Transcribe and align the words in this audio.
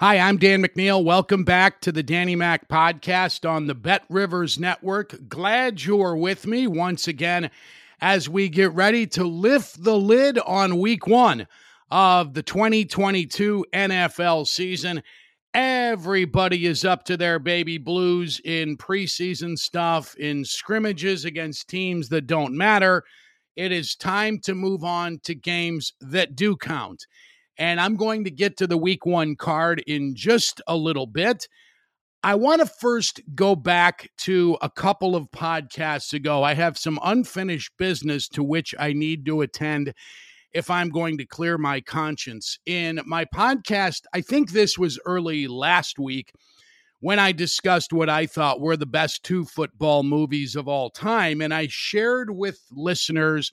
Hi, 0.00 0.18
I'm 0.18 0.38
Dan 0.38 0.62
McNeil. 0.62 1.04
Welcome 1.04 1.44
back 1.44 1.82
to 1.82 1.92
the 1.92 2.02
Danny 2.02 2.34
Mac 2.34 2.68
podcast 2.68 3.46
on 3.46 3.66
the 3.66 3.74
Bet 3.74 4.02
Rivers 4.08 4.58
Network. 4.58 5.28
Glad 5.28 5.84
you're 5.84 6.16
with 6.16 6.46
me 6.46 6.66
once 6.66 7.06
again 7.06 7.50
as 8.00 8.26
we 8.26 8.48
get 8.48 8.72
ready 8.72 9.06
to 9.08 9.24
lift 9.24 9.84
the 9.84 9.98
lid 9.98 10.38
on 10.38 10.78
week 10.78 11.06
one 11.06 11.46
of 11.90 12.32
the 12.32 12.42
2022 12.42 13.66
NFL 13.74 14.46
season. 14.46 15.02
Everybody 15.52 16.64
is 16.64 16.82
up 16.86 17.04
to 17.04 17.18
their 17.18 17.38
baby 17.38 17.76
blues 17.76 18.40
in 18.42 18.78
preseason 18.78 19.58
stuff, 19.58 20.16
in 20.16 20.46
scrimmages 20.46 21.26
against 21.26 21.68
teams 21.68 22.08
that 22.08 22.26
don't 22.26 22.56
matter. 22.56 23.04
It 23.54 23.70
is 23.70 23.96
time 23.96 24.38
to 24.44 24.54
move 24.54 24.82
on 24.82 25.20
to 25.24 25.34
games 25.34 25.92
that 26.00 26.36
do 26.36 26.56
count. 26.56 27.04
And 27.60 27.78
I'm 27.78 27.94
going 27.94 28.24
to 28.24 28.30
get 28.30 28.56
to 28.56 28.66
the 28.66 28.78
week 28.78 29.04
one 29.04 29.36
card 29.36 29.84
in 29.86 30.14
just 30.16 30.62
a 30.66 30.76
little 30.76 31.06
bit. 31.06 31.46
I 32.24 32.34
want 32.34 32.62
to 32.62 32.66
first 32.66 33.20
go 33.34 33.54
back 33.54 34.10
to 34.20 34.56
a 34.62 34.70
couple 34.70 35.14
of 35.14 35.30
podcasts 35.30 36.14
ago. 36.14 36.42
I 36.42 36.54
have 36.54 36.78
some 36.78 36.98
unfinished 37.04 37.72
business 37.78 38.28
to 38.28 38.42
which 38.42 38.74
I 38.78 38.94
need 38.94 39.26
to 39.26 39.42
attend 39.42 39.92
if 40.52 40.70
I'm 40.70 40.88
going 40.88 41.18
to 41.18 41.26
clear 41.26 41.58
my 41.58 41.82
conscience. 41.82 42.58
In 42.64 42.98
my 43.04 43.26
podcast, 43.26 44.04
I 44.14 44.22
think 44.22 44.52
this 44.52 44.78
was 44.78 44.98
early 45.04 45.46
last 45.46 45.98
week 45.98 46.32
when 47.00 47.18
I 47.18 47.32
discussed 47.32 47.92
what 47.92 48.08
I 48.08 48.24
thought 48.24 48.62
were 48.62 48.76
the 48.78 48.86
best 48.86 49.22
two 49.22 49.44
football 49.44 50.02
movies 50.02 50.56
of 50.56 50.66
all 50.66 50.88
time. 50.88 51.42
And 51.42 51.52
I 51.52 51.66
shared 51.68 52.30
with 52.30 52.58
listeners 52.72 53.50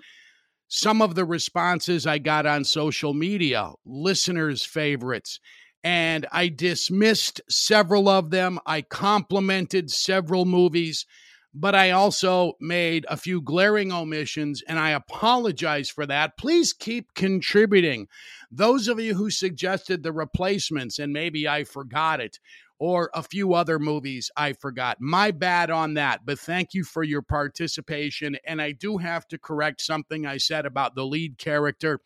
some 0.68 1.02
of 1.02 1.16
the 1.16 1.26
responses 1.26 2.06
I 2.06 2.18
got 2.18 2.46
on 2.46 2.64
social 2.64 3.14
media, 3.14 3.72
listeners' 3.86 4.64
favorites, 4.64 5.40
and 5.84 6.26
I 6.32 6.50
dismissed 6.50 7.40
several 7.50 8.10
of 8.10 8.30
them. 8.30 8.60
I 8.66 8.82
complimented 8.82 9.90
several 9.90 10.46
movies, 10.46 11.06
but 11.54 11.74
I 11.76 11.92
also 11.92 12.54
made 12.60 13.06
a 13.10 13.16
few 13.16 13.42
glaring 13.42 13.92
omissions, 13.92 14.62
and 14.68 14.78
I 14.78 14.92
apologize 14.92 15.90
for 15.90 16.06
that. 16.06 16.38
Please 16.38 16.74
keep 16.74 17.14
contributing. 17.14 18.08
Those 18.52 18.88
of 18.88 19.00
you 19.00 19.16
who 19.16 19.30
suggested 19.30 20.04
the 20.04 20.12
replacements, 20.12 21.00
and 21.00 21.14
maybe 21.14 21.48
I 21.48 21.64
forgot 21.64 22.20
it, 22.20 22.40
or 22.80 23.10
a 23.14 23.24
few 23.24 23.54
other 23.54 23.80
movies 23.80 24.30
I 24.38 24.54
forgot. 24.54 24.98
My 25.00 25.32
bad 25.32 25.72
on 25.72 25.96
that, 25.96 26.26
but 26.26 26.40
thank 26.40 26.74
you 26.74 26.84
for 26.84 27.04
your 27.04 27.22
participation. 27.22 28.38
And 28.46 28.62
I 28.62 28.72
do 28.72 28.98
have 28.98 29.28
to 29.30 29.38
correct 29.38 29.82
something 29.82 30.26
I 30.26 30.38
said 30.38 30.66
about 30.66 30.96
the 30.96 31.06
lead 31.06 31.38
character 31.38 32.02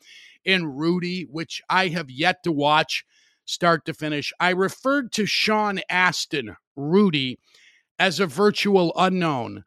in 0.45 0.65
Rudy, 0.65 1.23
which 1.23 1.61
I 1.69 1.89
have 1.89 2.09
yet 2.09 2.43
to 2.43 2.51
watch 2.51 3.05
start 3.45 3.85
to 3.85 3.93
finish. 3.93 4.31
I 4.39 4.51
referred 4.51 5.11
to 5.13 5.25
Sean 5.25 5.81
Astin, 5.89 6.55
Rudy, 6.75 7.39
as 7.99 8.19
a 8.19 8.25
virtual 8.25 8.93
unknown. 8.95 9.63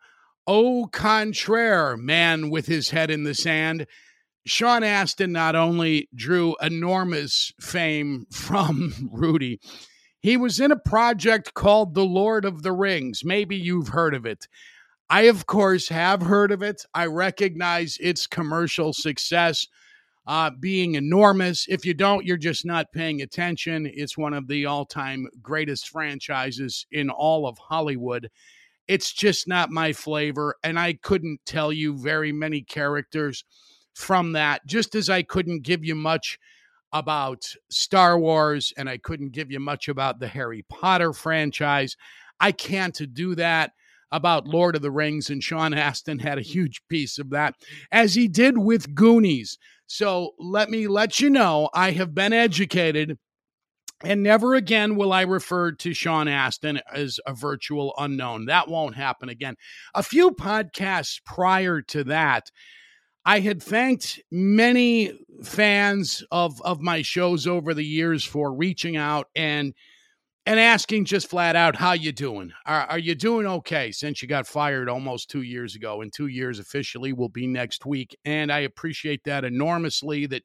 Au 0.47 0.87
contraire, 0.87 1.97
man 1.97 2.51
with 2.51 2.67
his 2.67 2.91
head 2.91 3.11
in 3.11 3.25
the 3.25 3.35
sand. 3.35 3.87
Sean 4.47 4.83
Astin 4.83 5.33
not 5.33 5.55
only 5.55 6.09
drew 6.15 6.55
enormous 6.61 7.53
fame 7.61 8.27
from 8.33 9.11
Rudy, 9.13 9.61
he 10.25 10.39
was 10.39 10.59
in 10.59 10.73
a 10.73 10.79
project 10.79 11.53
called 11.53 11.93
The 11.93 12.07
Lord 12.07 12.47
of 12.47 12.63
the 12.63 12.73
Rings. 12.73 13.27
Maybe 13.27 13.57
you've 13.57 13.89
heard 13.89 14.15
of 14.15 14.25
it. 14.25 14.49
I, 15.11 15.25
of 15.25 15.45
course, 15.45 15.91
have 15.91 16.23
heard 16.23 16.51
of 16.51 16.63
it. 16.63 16.87
I 16.95 17.05
recognize 17.05 17.99
its 18.01 18.27
commercial 18.27 18.95
success 18.95 19.67
uh, 20.27 20.51
being 20.59 20.95
enormous. 20.95 21.67
If 21.69 21.85
you 21.85 21.93
don't, 21.93 22.25
you're 22.25 22.39
just 22.39 22.65
not 22.65 22.91
paying 22.91 23.21
attention. 23.21 23.87
It's 23.93 24.17
one 24.17 24.33
of 24.33 24.49
the 24.49 24.65
all 24.65 24.87
time 24.87 25.29
greatest 25.43 25.91
franchises 25.91 26.87
in 26.91 27.11
all 27.11 27.47
of 27.47 27.59
Hollywood. 27.59 28.31
It's 28.89 29.13
just 29.13 29.47
not 29.47 29.69
my 29.69 29.93
flavor. 29.93 30.55
And 30.65 30.81
I 30.81 30.95
couldn't 30.95 31.41
tell 31.45 31.71
you 31.71 31.99
very 31.99 32.33
many 32.33 32.63
characters 32.63 33.45
from 33.93 34.33
that, 34.33 34.65
just 34.65 34.95
as 34.95 35.11
I 35.11 35.23
couldn't 35.23 35.65
give 35.65 35.85
you 35.85 35.95
much 35.95 36.39
about 36.95 37.45
Star 37.71 38.19
Wars, 38.19 38.73
and 38.79 38.89
I 38.89 38.97
couldn't 38.99 39.33
give 39.33 39.51
you 39.51 39.59
much 39.59 39.89
about 39.89 40.21
the 40.21 40.29
Harry 40.29 40.65
Potter 40.71 41.13
franchise. 41.13 41.97
I 42.41 42.53
can't 42.53 42.99
do 43.13 43.35
that 43.35 43.73
about 44.13 44.47
Lord 44.47 44.77
of 44.77 44.83
the 44.83 44.93
Rings, 44.93 45.29
and 45.29 45.43
Sean 45.43 45.75
Astin 45.75 46.21
had 46.21 46.39
a 46.39 46.43
huge 46.43 46.83
piece 46.89 47.19
of 47.19 47.31
that, 47.31 47.57
as 47.91 48.15
he 48.15 48.29
did 48.29 48.57
with 48.57 48.95
Goonies. 48.95 49.59
So 49.87 50.31
let 50.39 50.71
me 50.71 50.87
let 50.87 51.19
you 51.19 51.29
know 51.29 51.69
I 51.75 51.91
have 51.91 52.15
been 52.15 52.33
educated. 52.33 53.19
And 54.03 54.23
never 54.23 54.55
again 54.55 54.97
will 54.97 55.13
I 55.13 55.23
refer 55.23 55.73
to 55.73 55.95
Sean 55.95 56.29
Astin 56.29 56.81
as 56.93 57.19
a 57.27 57.33
virtual 57.33 57.95
unknown. 57.97 58.47
That 58.47 58.69
won't 58.69 58.97
happen 58.97 59.29
again. 59.29 59.57
A 59.95 60.03
few 60.03 60.31
podcasts 60.31 61.21
prior 61.25 61.81
to 61.83 62.05
that, 62.05 62.51
I 63.25 63.41
had 63.41 63.63
thanked 63.63 64.21
many 64.31 65.19
fans 65.45 66.25
of 66.31 66.61
of 66.63 66.81
my 66.81 67.03
shows 67.03 67.47
over 67.47 67.75
the 67.75 67.85
years 67.85 68.25
for 68.25 68.53
reaching 68.53 68.97
out 68.97 69.29
and 69.35 69.75
and 70.47 70.61
asking 70.61 71.07
just 71.07 71.31
flat 71.31 71.57
out 71.57 71.77
how 71.77 71.93
you 71.93 72.13
doing? 72.13 72.53
Are, 72.67 72.83
are 72.83 72.99
you 72.99 73.15
doing 73.15 73.47
okay 73.47 73.91
since 73.93 74.21
you 74.21 74.29
got 74.29 74.47
fired 74.47 74.91
almost 74.91 75.31
two 75.31 75.43
years 75.43 75.75
ago? 75.75 76.03
And 76.03 76.13
two 76.13 76.27
years 76.27 76.59
officially 76.59 77.13
will 77.13 77.31
be 77.31 77.47
next 77.47 77.87
week. 77.87 78.17
And 78.25 78.53
i 78.53 78.61
appreciate 78.61 79.25
that 79.25 79.45
enormously 79.45 80.27
that 80.27 80.43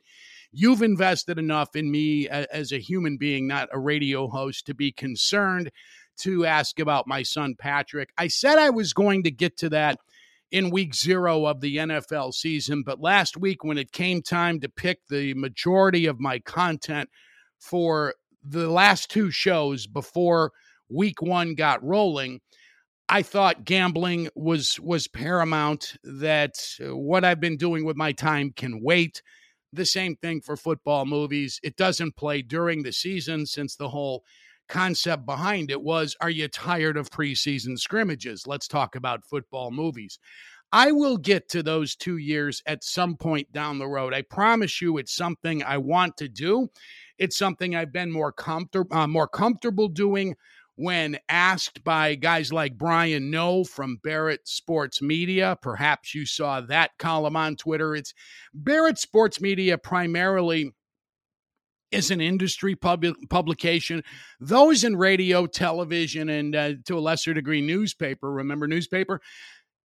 you've 0.52 0.82
invested 0.82 1.38
enough 1.38 1.76
in 1.76 1.92
me 1.92 2.28
as 2.30 2.72
a 2.72 2.80
human 2.80 3.18
being 3.18 3.48
not 3.48 3.70
a 3.72 3.80
radio 3.80 4.28
host 4.28 4.66
to 4.68 4.74
be 4.74 4.92
concerned 4.92 5.72
to 6.18 6.46
ask 6.46 6.80
about 6.80 7.08
my 7.08 7.24
son 7.24 7.56
patrick. 7.58 8.10
I 8.18 8.28
said 8.28 8.58
i 8.58 8.70
was 8.70 8.94
going 8.94 9.24
to 9.24 9.32
get 9.32 9.58
to 9.58 9.70
that 9.70 10.00
in 10.52 10.72
week 10.72 10.96
zero 10.96 11.46
of 11.46 11.62
the 11.62 11.78
NFL 11.78 12.34
season. 12.34 12.84
But 12.84 13.02
last 13.02 13.38
week, 13.38 13.64
when 13.64 13.78
it 13.78 13.92
came 13.92 14.22
time 14.22 14.60
to 14.62 14.70
pick 14.70 15.00
the 15.08 15.34
majority 15.36 16.06
of 16.06 16.20
my 16.20 16.40
content 16.40 17.10
for 17.60 18.16
the 18.44 18.70
last 18.70 19.10
two 19.12 19.32
shows 19.32 19.86
before 19.86 20.52
week 20.90 21.22
one 21.22 21.56
got 21.56 21.84
rolling, 21.84 22.40
I 23.08 23.24
thought 23.24 23.66
gambling 23.66 24.30
was 24.36 24.80
was 24.80 25.08
paramount. 25.08 25.98
That 26.04 26.56
uh, 26.84 26.96
what 26.96 27.26
I've 27.26 27.40
been 27.40 27.58
doing 27.58 27.86
with 27.86 27.98
my 27.98 28.12
time 28.12 28.52
can 28.56 28.84
wait. 28.84 29.22
The 29.72 29.86
same 29.86 30.16
thing 30.16 30.42
for 30.42 30.58
football 30.58 31.06
movies. 31.06 31.60
It 31.62 31.76
doesn't 31.76 32.16
play 32.16 32.42
during 32.42 32.82
the 32.82 32.92
season 32.92 33.46
since 33.46 33.76
the 33.76 33.90
whole 33.90 34.24
concept 34.70 35.26
behind 35.26 35.72
it 35.72 35.82
was 35.82 36.16
Are 36.22 36.30
you 36.30 36.48
tired 36.48 36.96
of 36.96 37.10
preseason 37.10 37.78
scrimmages? 37.78 38.48
Let's 38.48 38.68
talk 38.68 38.96
about 38.96 39.26
football 39.26 39.72
movies. 39.72 40.20
I 40.72 40.92
will 40.92 41.18
get 41.18 41.50
to 41.50 41.64
those 41.64 41.96
two 41.96 42.18
years 42.18 42.62
at 42.66 42.84
some 42.84 43.18
point 43.18 43.52
down 43.52 43.80
the 43.80 43.88
road. 43.88 44.14
I 44.14 44.22
promise 44.22 44.82
you, 44.82 44.98
it's 45.00 45.16
something 45.16 45.64
I 45.64 45.80
want 45.80 46.16
to 46.18 46.30
do. 46.30 46.70
It's 47.18 47.38
something 47.38 47.76
I've 47.76 47.92
been 47.92 48.12
more 48.12 48.32
comfortable, 48.32 48.96
uh, 48.96 49.08
more 49.08 49.28
comfortable 49.28 49.88
doing 49.88 50.36
when 50.76 51.18
asked 51.28 51.84
by 51.84 52.16
guys 52.16 52.54
like 52.54 52.78
Brian 52.78 53.30
Noe 53.30 53.66
from 53.66 54.00
Barrett 54.02 54.48
Sports 54.48 55.02
Media. 55.02 55.58
Perhaps 55.62 56.16
you 56.16 56.26
saw 56.26 56.62
that 56.62 56.92
column 56.98 57.36
on 57.36 57.58
Twitter. 57.58 57.96
It's 57.96 58.14
Barrett 58.54 58.98
Sports 58.98 59.42
Media 59.42 59.78
primarily 59.78 60.72
is 61.92 62.12
an 62.12 62.22
industry 62.22 62.76
pub- 62.76 63.06
publication. 63.30 64.04
Those 64.40 64.84
in 64.84 64.96
radio, 64.96 65.46
television, 65.46 66.30
and 66.30 66.56
uh, 66.56 66.74
to 66.86 66.98
a 66.98 67.02
lesser 67.02 67.34
degree, 67.34 67.62
newspaper. 67.62 68.32
Remember 68.32 68.68
newspaper? 68.68 69.22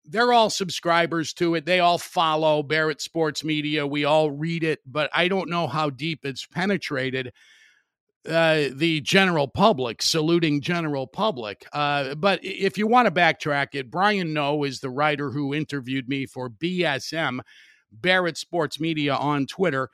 they're 0.07 0.33
all 0.33 0.51
subscribers 0.51 1.33
to 1.33 1.55
it. 1.55 1.65
They 1.65 1.81
all 1.81 1.99
follow 1.99 2.63
Barrett 2.63 3.01
Sports 3.01 3.43
Media. 3.43 3.87
We 3.87 4.05
all 4.05 4.31
read 4.31 4.63
it, 4.63 4.81
but 4.87 5.11
I 5.15 5.29
don't 5.29 5.49
know 5.49 5.67
how 5.67 5.91
deep 5.91 6.25
it's 6.25 6.47
penetrated 6.47 7.33
uh, 8.29 8.65
the 8.73 9.01
general 9.03 9.49
public, 9.49 10.01
saluting 10.03 10.61
general 10.61 11.07
public. 11.07 11.67
Uh, 11.73 12.15
but 12.15 12.41
if 12.43 12.79
you 12.79 12.87
want 12.87 13.07
to 13.07 13.13
backtrack 13.13 13.69
it, 13.75 13.91
Brian 13.91 14.33
Noe 14.33 14.65
is 14.65 14.81
the 14.81 14.91
writer 14.91 15.31
who 15.31 15.55
interviewed 15.55 16.09
me 16.09 16.27
for 16.27 16.49
BSM, 16.49 17.41
Barrett 17.93 18.37
Sports 18.37 18.81
Media 18.81 19.15
on 19.15 19.47
Twitter. 19.47 19.91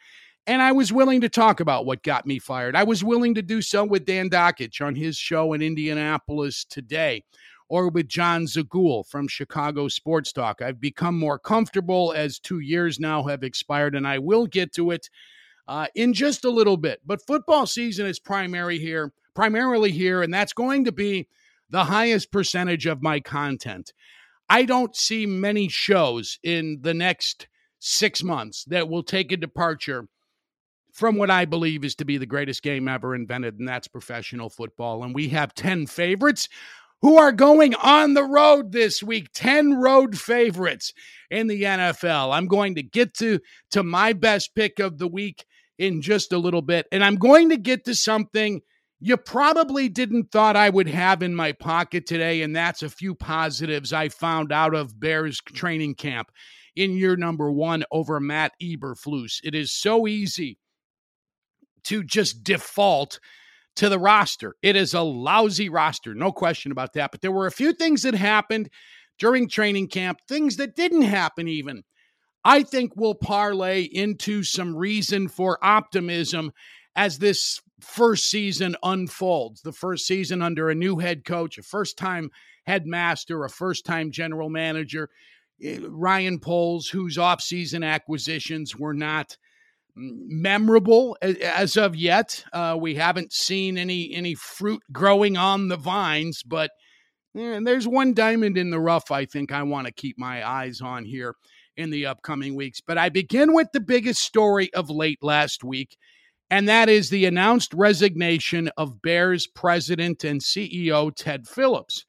And 0.46 0.62
I 0.62 0.72
was 0.72 0.92
willing 0.92 1.20
to 1.20 1.28
talk 1.28 1.60
about 1.60 1.86
what 1.86 2.02
got 2.02 2.26
me 2.26 2.38
fired. 2.38 2.74
I 2.74 2.82
was 2.82 3.04
willing 3.04 3.34
to 3.34 3.42
do 3.42 3.62
so 3.62 3.84
with 3.84 4.04
Dan 4.04 4.30
Dakich 4.30 4.84
on 4.84 4.94
his 4.94 5.16
show 5.16 5.52
in 5.52 5.62
Indianapolis 5.62 6.64
today 6.64 7.24
or 7.68 7.88
with 7.88 8.08
John 8.08 8.46
Zagul 8.46 9.06
from 9.06 9.28
Chicago 9.28 9.86
Sports 9.86 10.32
Talk. 10.32 10.60
I've 10.60 10.80
become 10.80 11.16
more 11.16 11.38
comfortable 11.38 12.12
as 12.12 12.40
two 12.40 12.58
years 12.58 12.98
now 12.98 13.22
have 13.24 13.44
expired, 13.44 13.94
and 13.94 14.06
I 14.08 14.18
will 14.18 14.46
get 14.46 14.72
to 14.74 14.90
it 14.90 15.08
uh, 15.68 15.86
in 15.94 16.12
just 16.12 16.44
a 16.44 16.50
little 16.50 16.76
bit. 16.76 17.00
But 17.06 17.24
football 17.24 17.66
season 17.66 18.06
is 18.06 18.18
primary 18.18 18.80
here, 18.80 19.12
primarily 19.34 19.92
here, 19.92 20.20
and 20.20 20.34
that's 20.34 20.52
going 20.52 20.84
to 20.86 20.92
be 20.92 21.28
the 21.70 21.84
highest 21.84 22.32
percentage 22.32 22.86
of 22.86 23.02
my 23.02 23.20
content. 23.20 23.92
I 24.48 24.64
don't 24.64 24.96
see 24.96 25.26
many 25.26 25.68
shows 25.68 26.40
in 26.42 26.80
the 26.82 26.92
next 26.92 27.46
six 27.78 28.24
months 28.24 28.64
that 28.64 28.88
will 28.88 29.04
take 29.04 29.30
a 29.30 29.36
departure 29.36 30.08
from 30.92 31.16
what 31.16 31.30
I 31.30 31.44
believe 31.44 31.84
is 31.84 31.94
to 31.96 32.04
be 32.04 32.18
the 32.18 32.26
greatest 32.26 32.62
game 32.62 32.88
ever 32.88 33.14
invented, 33.14 33.58
and 33.58 33.68
that's 33.68 33.88
professional 33.88 34.50
football. 34.50 35.02
And 35.04 35.14
we 35.14 35.28
have 35.28 35.54
10 35.54 35.86
favorites 35.86 36.48
who 37.02 37.16
are 37.16 37.32
going 37.32 37.74
on 37.76 38.14
the 38.14 38.24
road 38.24 38.72
this 38.72 39.02
week 39.02 39.28
10 39.34 39.74
road 39.74 40.18
favorites 40.18 40.92
in 41.30 41.46
the 41.46 41.62
NFL. 41.62 42.34
I'm 42.34 42.46
going 42.46 42.74
to 42.74 42.82
get 42.82 43.14
to 43.14 43.40
to 43.70 43.82
my 43.82 44.12
best 44.12 44.54
pick 44.54 44.78
of 44.78 44.98
the 44.98 45.08
week 45.08 45.44
in 45.78 46.02
just 46.02 46.32
a 46.32 46.38
little 46.38 46.62
bit 46.62 46.86
and 46.92 47.02
I'm 47.02 47.16
going 47.16 47.48
to 47.50 47.56
get 47.56 47.84
to 47.86 47.94
something 47.94 48.60
you 49.02 49.16
probably 49.16 49.88
didn't 49.88 50.30
thought 50.30 50.56
I 50.56 50.68
would 50.68 50.88
have 50.88 51.22
in 51.22 51.34
my 51.34 51.52
pocket 51.52 52.06
today 52.06 52.42
and 52.42 52.54
that's 52.54 52.82
a 52.82 52.90
few 52.90 53.14
positives 53.14 53.92
I 53.92 54.10
found 54.10 54.52
out 54.52 54.74
of 54.74 55.00
Bears 55.00 55.40
training 55.40 55.94
camp 55.94 56.30
in 56.76 56.96
year 56.96 57.16
number 57.16 57.50
1 57.50 57.84
over 57.90 58.20
Matt 58.20 58.52
Eberflus. 58.62 59.40
It 59.42 59.54
is 59.54 59.72
so 59.72 60.06
easy 60.06 60.58
to 61.84 62.02
just 62.02 62.44
default 62.44 63.20
to 63.76 63.88
the 63.88 63.98
roster. 63.98 64.56
It 64.62 64.76
is 64.76 64.94
a 64.94 65.00
lousy 65.00 65.68
roster, 65.68 66.14
no 66.14 66.32
question 66.32 66.72
about 66.72 66.92
that. 66.94 67.10
But 67.10 67.20
there 67.20 67.32
were 67.32 67.46
a 67.46 67.52
few 67.52 67.72
things 67.72 68.02
that 68.02 68.14
happened 68.14 68.70
during 69.18 69.48
training 69.48 69.88
camp, 69.88 70.18
things 70.28 70.56
that 70.56 70.76
didn't 70.76 71.02
happen 71.02 71.46
even. 71.48 71.82
I 72.44 72.62
think 72.62 72.96
will 72.96 73.14
parlay 73.14 73.82
into 73.82 74.42
some 74.42 74.74
reason 74.74 75.28
for 75.28 75.58
optimism 75.62 76.52
as 76.96 77.18
this 77.18 77.60
first 77.80 78.30
season 78.30 78.76
unfolds. 78.82 79.62
The 79.62 79.72
first 79.72 80.06
season 80.06 80.42
under 80.42 80.70
a 80.70 80.74
new 80.74 80.98
head 80.98 81.24
coach, 81.24 81.58
a 81.58 81.62
first 81.62 81.98
time 81.98 82.30
headmaster, 82.66 83.44
a 83.44 83.50
first 83.50 83.84
time 83.84 84.10
general 84.10 84.48
manager. 84.48 85.10
Eh, 85.62 85.78
Ryan 85.82 86.38
Poles, 86.38 86.88
whose 86.88 87.18
offseason 87.18 87.84
acquisitions 87.84 88.76
were 88.76 88.94
not 88.94 89.36
memorable 90.00 91.16
as 91.20 91.76
of 91.76 91.94
yet. 91.94 92.44
Uh, 92.52 92.76
we 92.80 92.94
haven't 92.94 93.32
seen 93.32 93.78
any 93.78 94.12
any 94.14 94.34
fruit 94.34 94.82
growing 94.92 95.36
on 95.36 95.68
the 95.68 95.76
vines, 95.76 96.42
but 96.42 96.70
yeah, 97.34 97.60
there's 97.62 97.86
one 97.86 98.14
diamond 98.14 98.58
in 98.58 98.70
the 98.70 98.80
rough. 98.80 99.10
I 99.10 99.24
think 99.24 99.52
I 99.52 99.62
want 99.62 99.86
to 99.86 99.92
keep 99.92 100.18
my 100.18 100.46
eyes 100.46 100.80
on 100.80 101.04
here 101.04 101.34
in 101.76 101.90
the 101.90 102.06
upcoming 102.06 102.54
weeks. 102.54 102.80
But 102.80 102.98
I 102.98 103.08
begin 103.08 103.52
with 103.54 103.68
the 103.72 103.80
biggest 103.80 104.22
story 104.22 104.72
of 104.74 104.90
late 104.90 105.22
last 105.22 105.62
week, 105.62 105.96
and 106.50 106.68
that 106.68 106.88
is 106.88 107.10
the 107.10 107.26
announced 107.26 107.72
resignation 107.74 108.70
of 108.76 109.02
Bears 109.02 109.46
president 109.46 110.24
and 110.24 110.40
CEO 110.40 111.14
Ted 111.14 111.46
Phillips. 111.46 112.04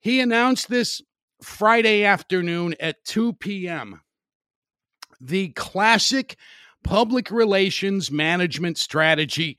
He 0.00 0.20
announced 0.20 0.68
this 0.68 1.00
Friday 1.42 2.04
afternoon 2.04 2.74
at 2.80 3.04
2 3.04 3.34
p.m. 3.34 4.00
The 5.20 5.48
classic 5.50 6.36
public 6.88 7.30
relations 7.30 8.10
management 8.10 8.78
strategy 8.78 9.58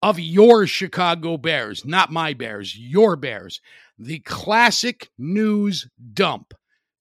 of 0.00 0.18
your 0.18 0.66
Chicago 0.66 1.36
Bears, 1.36 1.84
not 1.84 2.10
my 2.10 2.32
Bears, 2.32 2.74
your 2.74 3.14
Bears. 3.14 3.60
The 3.98 4.20
classic 4.20 5.10
news 5.18 5.86
dump. 6.14 6.54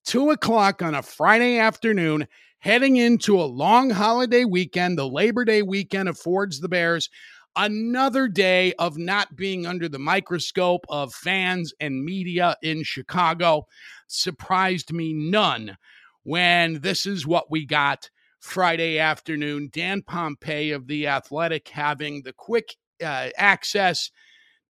Two 0.04 0.30
o'clock 0.30 0.82
on 0.82 0.94
a 0.94 1.02
Friday 1.02 1.58
afternoon, 1.58 2.28
heading 2.60 2.98
into 2.98 3.40
a 3.40 3.44
long 3.48 3.92
holiday 3.92 4.44
weekend. 4.44 4.98
The 4.98 5.08
Labor 5.08 5.46
Day 5.46 5.62
weekend 5.62 6.10
affords 6.10 6.60
the 6.60 6.68
Bears 6.68 7.10
another 7.56 8.28
day 8.28 8.74
of 8.74 8.98
not 8.98 9.38
being 9.38 9.66
under 9.66 9.88
the 9.88 9.98
microscope 9.98 10.86
of 10.90 11.14
fans 11.14 11.74
and 11.80 12.04
media 12.04 12.58
in 12.62 12.84
Chicago. 12.84 13.68
Surprised 14.08 14.92
me 14.92 15.14
none 15.14 15.78
when 16.24 16.82
this 16.82 17.06
is 17.06 17.26
what 17.26 17.50
we 17.50 17.66
got 17.66 18.10
Friday 18.40 19.00
afternoon. 19.00 19.70
Dan 19.72 20.02
Pompei 20.02 20.76
of 20.76 20.88
The 20.88 21.08
Athletic 21.08 21.70
having 21.70 22.22
the 22.22 22.34
quick 22.34 22.76
uh, 23.04 23.30
access 23.38 24.12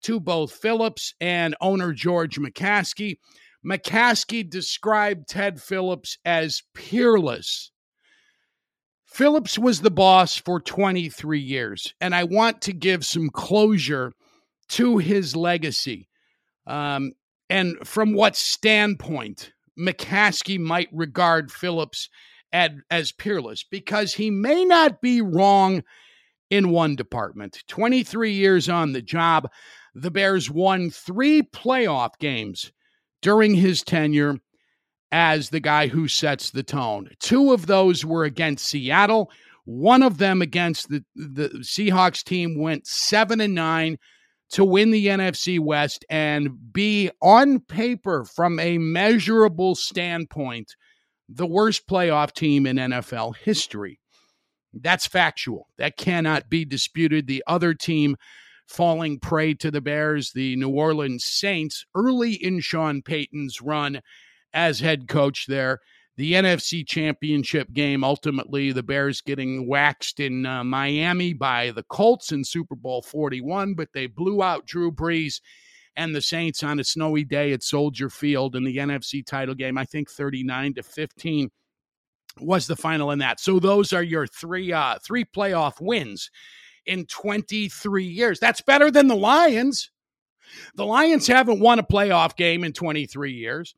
to 0.02 0.20
both 0.20 0.52
Phillips 0.52 1.14
and 1.20 1.56
owner 1.60 1.92
George 1.92 2.38
McCaskey. 2.38 3.16
McCaskey 3.64 4.48
described 4.48 5.28
Ted 5.28 5.60
Phillips 5.60 6.18
as 6.24 6.62
peerless. 6.74 7.70
Phillips 9.04 9.58
was 9.58 9.80
the 9.80 9.90
boss 9.90 10.36
for 10.36 10.60
23 10.60 11.40
years, 11.40 11.94
and 12.00 12.14
I 12.14 12.24
want 12.24 12.60
to 12.62 12.72
give 12.72 13.04
some 13.04 13.30
closure 13.30 14.12
to 14.68 14.98
his 14.98 15.34
legacy. 15.34 16.08
Um, 16.66 17.12
and 17.48 17.76
from 17.84 18.12
what 18.12 18.36
standpoint 18.36 19.52
McCaskey 19.78 20.58
might 20.58 20.88
regard 20.92 21.52
Phillips 21.52 22.08
ad, 22.52 22.80
as 22.90 23.12
peerless 23.12 23.64
because 23.64 24.14
he 24.14 24.30
may 24.30 24.64
not 24.64 25.00
be 25.00 25.20
wrong 25.20 25.82
in 26.50 26.70
one 26.70 26.96
department. 26.96 27.62
23 27.68 28.32
years 28.32 28.68
on 28.68 28.92
the 28.92 29.02
job, 29.02 29.50
the 29.94 30.10
Bears 30.10 30.50
won 30.50 30.90
three 30.90 31.42
playoff 31.42 32.10
games 32.20 32.70
during 33.22 33.54
his 33.54 33.82
tenure 33.82 34.36
as 35.12 35.50
the 35.50 35.60
guy 35.60 35.86
who 35.86 36.08
sets 36.08 36.50
the 36.50 36.62
tone. 36.62 37.08
Two 37.20 37.52
of 37.52 37.66
those 37.66 38.04
were 38.04 38.24
against 38.24 38.66
Seattle. 38.66 39.30
One 39.64 40.02
of 40.02 40.18
them 40.18 40.42
against 40.42 40.88
the, 40.88 41.04
the 41.14 41.48
Seahawks 41.60 42.22
team 42.22 42.60
went 42.60 42.86
seven 42.86 43.40
and 43.40 43.54
nine 43.54 43.98
to 44.50 44.64
win 44.64 44.90
the 44.90 45.06
NFC 45.06 45.58
West 45.58 46.04
and 46.08 46.72
be 46.72 47.10
on 47.20 47.60
paper 47.60 48.24
from 48.24 48.60
a 48.60 48.78
measurable 48.78 49.74
standpoint 49.74 50.76
the 51.28 51.46
worst 51.46 51.86
playoff 51.88 52.32
team 52.32 52.66
in 52.66 52.76
NFL 52.76 53.36
history. 53.36 54.00
That's 54.72 55.06
factual. 55.06 55.68
That 55.78 55.96
cannot 55.96 56.48
be 56.50 56.64
disputed. 56.64 57.26
The 57.26 57.42
other 57.46 57.74
team 57.74 58.16
falling 58.66 59.18
prey 59.18 59.54
to 59.54 59.70
the 59.70 59.80
Bears, 59.80 60.32
the 60.32 60.56
New 60.56 60.70
Orleans 60.70 61.24
Saints, 61.24 61.84
early 61.94 62.32
in 62.32 62.60
Sean 62.60 63.02
Payton's 63.02 63.60
run 63.60 64.00
as 64.52 64.80
head 64.80 65.08
coach 65.08 65.46
there. 65.46 65.80
The 66.16 66.32
NFC 66.32 66.86
Championship 66.86 67.72
game, 67.74 68.02
ultimately, 68.02 68.72
the 68.72 68.82
Bears 68.82 69.20
getting 69.20 69.68
waxed 69.68 70.18
in 70.18 70.46
uh, 70.46 70.64
Miami 70.64 71.34
by 71.34 71.72
the 71.72 71.82
Colts 71.84 72.32
in 72.32 72.42
Super 72.42 72.74
Bowl 72.74 73.02
41, 73.02 73.74
but 73.74 73.88
they 73.92 74.06
blew 74.06 74.42
out 74.42 74.66
Drew 74.66 74.90
Brees 74.90 75.40
and 75.96 76.14
the 76.14 76.22
Saints 76.22 76.62
on 76.62 76.78
a 76.78 76.84
snowy 76.84 77.24
day 77.24 77.52
at 77.52 77.62
Soldier 77.62 78.10
Field 78.10 78.54
in 78.54 78.64
the 78.64 78.76
NFC 78.76 79.24
title 79.24 79.54
game. 79.54 79.78
I 79.78 79.84
think 79.84 80.10
39 80.10 80.74
to 80.74 80.82
15 80.82 81.50
was 82.40 82.66
the 82.66 82.76
final 82.76 83.10
in 83.10 83.18
that. 83.20 83.40
So 83.40 83.58
those 83.58 83.92
are 83.92 84.02
your 84.02 84.26
three 84.26 84.72
uh 84.72 84.98
three 85.02 85.24
playoff 85.24 85.80
wins 85.80 86.30
in 86.84 87.06
23 87.06 88.04
years. 88.04 88.38
That's 88.38 88.60
better 88.60 88.90
than 88.90 89.08
the 89.08 89.16
Lions. 89.16 89.90
The 90.76 90.84
Lions 90.84 91.26
haven't 91.26 91.60
won 91.60 91.78
a 91.78 91.82
playoff 91.82 92.36
game 92.36 92.62
in 92.62 92.72
23 92.72 93.32
years. 93.32 93.74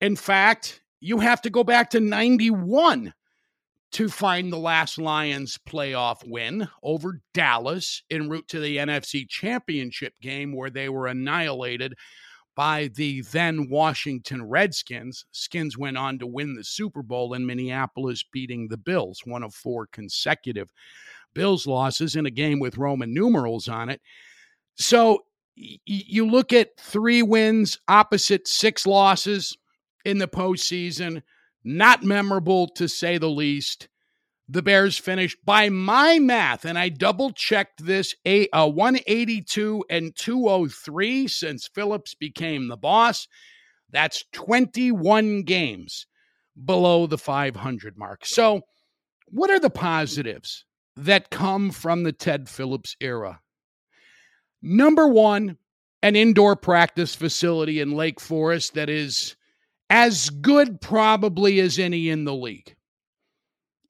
In 0.00 0.16
fact, 0.16 0.82
you 1.00 1.18
have 1.18 1.42
to 1.42 1.50
go 1.50 1.64
back 1.64 1.90
to 1.90 2.00
91 2.00 3.12
to 3.92 4.08
find 4.08 4.52
the 4.52 4.58
last 4.58 4.98
Lions 4.98 5.58
playoff 5.68 6.26
win 6.26 6.68
over 6.82 7.20
Dallas 7.34 8.02
en 8.10 8.28
route 8.28 8.48
to 8.48 8.60
the 8.60 8.78
NFC 8.78 9.28
Championship 9.28 10.14
game, 10.20 10.56
where 10.56 10.70
they 10.70 10.88
were 10.88 11.06
annihilated 11.06 11.94
by 12.54 12.88
the 12.94 13.22
then 13.22 13.68
Washington 13.68 14.48
Redskins. 14.48 15.24
Skins 15.32 15.78
went 15.78 15.96
on 15.96 16.18
to 16.18 16.26
win 16.26 16.54
the 16.54 16.64
Super 16.64 17.02
Bowl 17.02 17.34
in 17.34 17.46
Minneapolis, 17.46 18.24
beating 18.30 18.68
the 18.68 18.76
Bills, 18.76 19.22
one 19.24 19.42
of 19.42 19.54
four 19.54 19.86
consecutive 19.86 20.70
Bills 21.34 21.66
losses 21.66 22.16
in 22.16 22.26
a 22.26 22.30
game 22.30 22.60
with 22.60 22.78
Roman 22.78 23.12
numerals 23.12 23.68
on 23.68 23.88
it. 23.88 24.00
So 24.76 25.20
y- 25.56 25.78
you 25.86 26.26
look 26.26 26.52
at 26.52 26.78
three 26.78 27.22
wins 27.22 27.78
opposite 27.88 28.46
six 28.46 28.86
losses 28.86 29.56
in 30.04 30.18
the 30.18 30.28
postseason. 30.28 31.22
Not 31.64 32.02
memorable 32.02 32.68
to 32.68 32.88
say 32.88 33.18
the 33.18 33.30
least. 33.30 33.88
The 34.48 34.62
Bears 34.62 34.98
finished 34.98 35.38
by 35.44 35.68
my 35.68 36.18
math, 36.18 36.64
and 36.64 36.78
I 36.78 36.88
double 36.88 37.30
checked 37.30 37.84
this 37.84 38.14
a, 38.26 38.48
uh, 38.48 38.64
a 38.64 38.68
182 38.68 39.84
and 39.88 40.14
203 40.14 41.28
since 41.28 41.68
Phillips 41.68 42.14
became 42.14 42.68
the 42.68 42.76
boss. 42.76 43.28
That's 43.90 44.24
21 44.32 45.42
games 45.42 46.06
below 46.62 47.06
the 47.06 47.18
500 47.18 47.96
mark. 47.96 48.26
So, 48.26 48.62
what 49.28 49.50
are 49.50 49.60
the 49.60 49.70
positives 49.70 50.64
that 50.96 51.30
come 51.30 51.70
from 51.70 52.02
the 52.02 52.12
Ted 52.12 52.48
Phillips 52.48 52.96
era? 53.00 53.40
Number 54.60 55.08
one, 55.08 55.56
an 56.02 56.16
indoor 56.16 56.56
practice 56.56 57.14
facility 57.14 57.80
in 57.80 57.92
Lake 57.92 58.20
Forest 58.20 58.74
that 58.74 58.90
is 58.90 59.36
as 59.92 60.30
good 60.30 60.80
probably 60.80 61.60
as 61.60 61.78
any 61.78 62.08
in 62.08 62.24
the 62.24 62.34
league. 62.34 62.74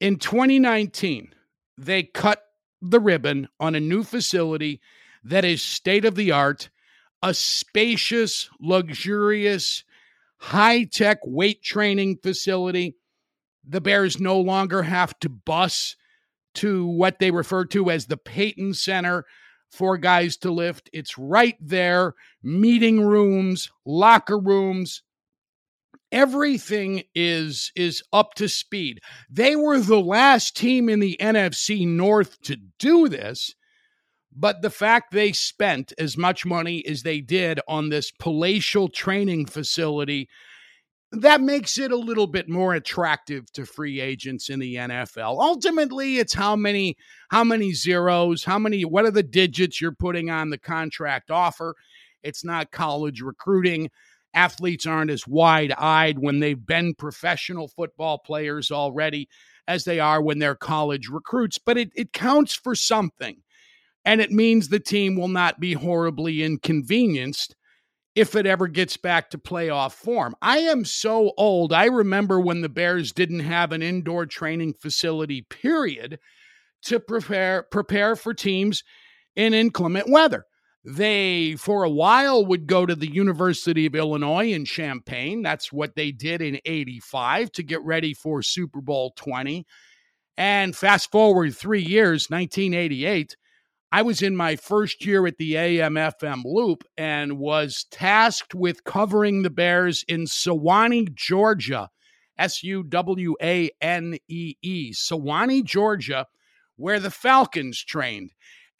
In 0.01 0.17
2019, 0.17 1.33
they 1.77 2.03
cut 2.03 2.43
the 2.81 2.99
ribbon 2.99 3.47
on 3.57 3.73
a 3.73 3.79
new 3.79 4.03
facility 4.03 4.81
that 5.23 5.45
is 5.45 5.63
state 5.63 6.03
of 6.03 6.15
the 6.15 6.29
art, 6.29 6.69
a 7.21 7.33
spacious, 7.33 8.49
luxurious, 8.59 9.85
high 10.39 10.83
tech 10.83 11.19
weight 11.23 11.63
training 11.63 12.17
facility. 12.21 12.97
The 13.65 13.79
Bears 13.79 14.19
no 14.19 14.41
longer 14.41 14.83
have 14.83 15.17
to 15.19 15.29
bus 15.29 15.95
to 16.55 16.85
what 16.85 17.19
they 17.19 17.31
refer 17.31 17.63
to 17.67 17.89
as 17.89 18.07
the 18.07 18.17
Payton 18.17 18.73
Center 18.73 19.23
for 19.71 19.97
guys 19.97 20.35
to 20.39 20.51
lift. 20.51 20.89
It's 20.91 21.17
right 21.17 21.55
there, 21.61 22.13
meeting 22.43 23.01
rooms, 23.01 23.71
locker 23.85 24.37
rooms, 24.37 25.01
everything 26.13 27.03
is 27.13 27.71
is 27.75 28.01
up 28.13 28.35
to 28.35 28.47
speed. 28.47 29.01
They 29.29 29.57
were 29.57 29.79
the 29.79 29.99
last 29.99 30.55
team 30.55 30.87
in 30.87 31.01
the 31.01 31.17
NFC 31.19 31.85
North 31.85 32.39
to 32.43 32.55
do 32.79 33.09
this, 33.09 33.53
but 34.33 34.61
the 34.61 34.69
fact 34.69 35.11
they 35.11 35.33
spent 35.33 35.91
as 35.97 36.15
much 36.15 36.45
money 36.45 36.85
as 36.85 37.03
they 37.03 37.19
did 37.19 37.59
on 37.67 37.89
this 37.89 38.11
palatial 38.11 38.87
training 38.87 39.47
facility 39.47 40.29
that 41.13 41.41
makes 41.41 41.77
it 41.77 41.91
a 41.91 41.95
little 41.95 42.25
bit 42.25 42.49
more 42.49 42.73
attractive 42.73 43.51
to 43.51 43.65
free 43.65 44.01
agents 44.01 44.49
in 44.49 44.59
the 44.59 44.75
NFL. 44.75 45.39
Ultimately, 45.39 46.17
it's 46.17 46.33
how 46.33 46.55
many 46.55 46.97
how 47.29 47.43
many 47.43 47.73
zeros, 47.73 48.43
how 48.43 48.57
many 48.57 48.83
what 48.83 49.05
are 49.05 49.11
the 49.11 49.23
digits 49.23 49.79
you're 49.79 49.91
putting 49.91 50.29
on 50.29 50.49
the 50.49 50.57
contract 50.57 51.29
offer. 51.29 51.75
It's 52.23 52.43
not 52.43 52.71
college 52.71 53.21
recruiting. 53.21 53.89
Athletes 54.33 54.85
aren't 54.85 55.11
as 55.11 55.27
wide-eyed 55.27 56.19
when 56.19 56.39
they've 56.39 56.65
been 56.65 56.95
professional 56.95 57.67
football 57.67 58.17
players 58.17 58.71
already 58.71 59.27
as 59.67 59.85
they 59.85 59.99
are 59.99 60.21
when 60.21 60.39
they're 60.39 60.55
college 60.55 61.07
recruits, 61.07 61.57
but 61.57 61.77
it, 61.77 61.89
it 61.95 62.13
counts 62.13 62.53
for 62.53 62.75
something. 62.75 63.37
And 64.05 64.19
it 64.19 64.31
means 64.31 64.67
the 64.67 64.79
team 64.79 65.15
will 65.15 65.29
not 65.29 65.59
be 65.59 65.73
horribly 65.73 66.43
inconvenienced 66.43 67.55
if 68.15 68.35
it 68.35 68.45
ever 68.45 68.67
gets 68.67 68.97
back 68.97 69.29
to 69.29 69.37
playoff 69.37 69.93
form. 69.93 70.35
I 70.41 70.59
am 70.59 70.85
so 70.85 71.31
old. 71.37 71.73
I 71.73 71.85
remember 71.85 72.39
when 72.39 72.61
the 72.61 72.69
Bears 72.69 73.11
didn't 73.11 73.39
have 73.39 73.71
an 73.71 73.81
indoor 73.81 74.25
training 74.25 74.75
facility, 74.79 75.41
period, 75.49 76.19
to 76.83 76.99
prepare 76.99 77.63
prepare 77.63 78.15
for 78.15 78.33
teams 78.33 78.83
in 79.35 79.53
inclement 79.53 80.09
weather. 80.09 80.45
They, 80.85 81.55
for 81.55 81.83
a 81.83 81.89
while, 81.89 82.45
would 82.45 82.67
go 82.67 82.85
to 82.85 82.95
the 82.95 83.11
University 83.11 83.85
of 83.85 83.95
Illinois 83.95 84.51
in 84.51 84.65
Champaign. 84.65 85.41
That's 85.41 85.71
what 85.71 85.95
they 85.95 86.11
did 86.11 86.41
in 86.41 86.59
85 86.65 87.51
to 87.53 87.63
get 87.63 87.81
ready 87.83 88.13
for 88.13 88.41
Super 88.41 88.81
Bowl 88.81 89.13
20. 89.15 89.65
And 90.35 90.75
fast 90.75 91.09
forward 91.09 91.55
three 91.55 91.81
years, 91.81 92.27
1988, 92.29 93.37
I 93.93 94.01
was 94.01 94.21
in 94.21 94.35
my 94.35 94.55
first 94.55 95.05
year 95.05 95.25
at 95.27 95.37
the 95.37 95.55
AM/FM 95.55 96.41
Loop 96.43 96.83
and 96.97 97.37
was 97.37 97.85
tasked 97.91 98.55
with 98.55 98.83
covering 98.83 99.43
the 99.43 99.51
Bears 99.51 100.03
in 100.07 100.25
Suwanee, 100.25 101.13
Georgia, 101.13 101.89
S 102.37 102.63
U 102.63 102.83
W 102.83 103.35
A 103.41 103.69
N 103.79 104.17
E 104.27 104.55
E, 104.61 104.91
Suwanee, 104.91 105.63
Georgia, 105.63 106.25
where 106.75 106.99
the 106.99 107.11
Falcons 107.11 107.83
trained. 107.83 108.31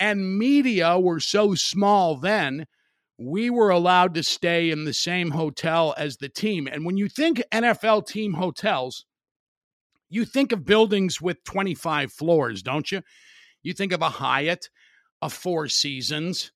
And 0.04 0.38
media 0.38 1.00
were 1.00 1.22
so 1.22 1.56
small 1.56 2.18
then, 2.18 2.66
we 3.18 3.50
were 3.50 3.70
allowed 3.70 4.16
to 4.16 4.24
stay 4.24 4.70
in 4.70 4.84
the 4.84 4.92
same 4.92 5.32
hotel 5.32 5.96
as 5.98 6.18
the 6.18 6.28
team. 6.28 6.68
And 6.68 6.84
when 6.84 6.98
you 6.98 7.08
think 7.08 7.42
NFL 7.54 8.06
team 8.06 8.34
hotels, 8.34 9.06
you 10.10 10.26
think 10.26 10.52
of 10.52 10.66
buildings 10.66 11.22
with 11.22 11.42
25 11.46 12.12
floors, 12.12 12.62
don't 12.62 12.92
you? 12.92 13.02
You 13.62 13.72
think 13.72 13.94
of 13.94 14.02
a 14.02 14.10
Hyatt 14.10 14.68
a 15.22 15.30
Four 15.30 15.70
Seasons 15.70 16.52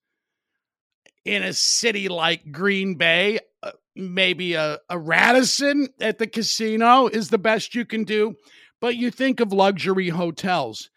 in 1.24 1.42
a 1.42 1.54
city 1.54 2.10
like 2.10 2.52
Green 2.52 2.96
Bay. 2.96 3.38
Uh, 3.62 3.70
maybe 3.96 4.52
a, 4.52 4.78
a 4.90 4.98
Radisson 4.98 5.88
at 6.02 6.18
the 6.18 6.26
casino 6.26 7.06
is 7.06 7.30
the 7.30 7.38
best 7.38 7.74
you 7.74 7.86
can 7.86 8.04
do. 8.04 8.34
But 8.78 8.96
you 8.96 9.10
think 9.10 9.40
of 9.40 9.54
luxury 9.54 10.10
hotels. 10.10 10.90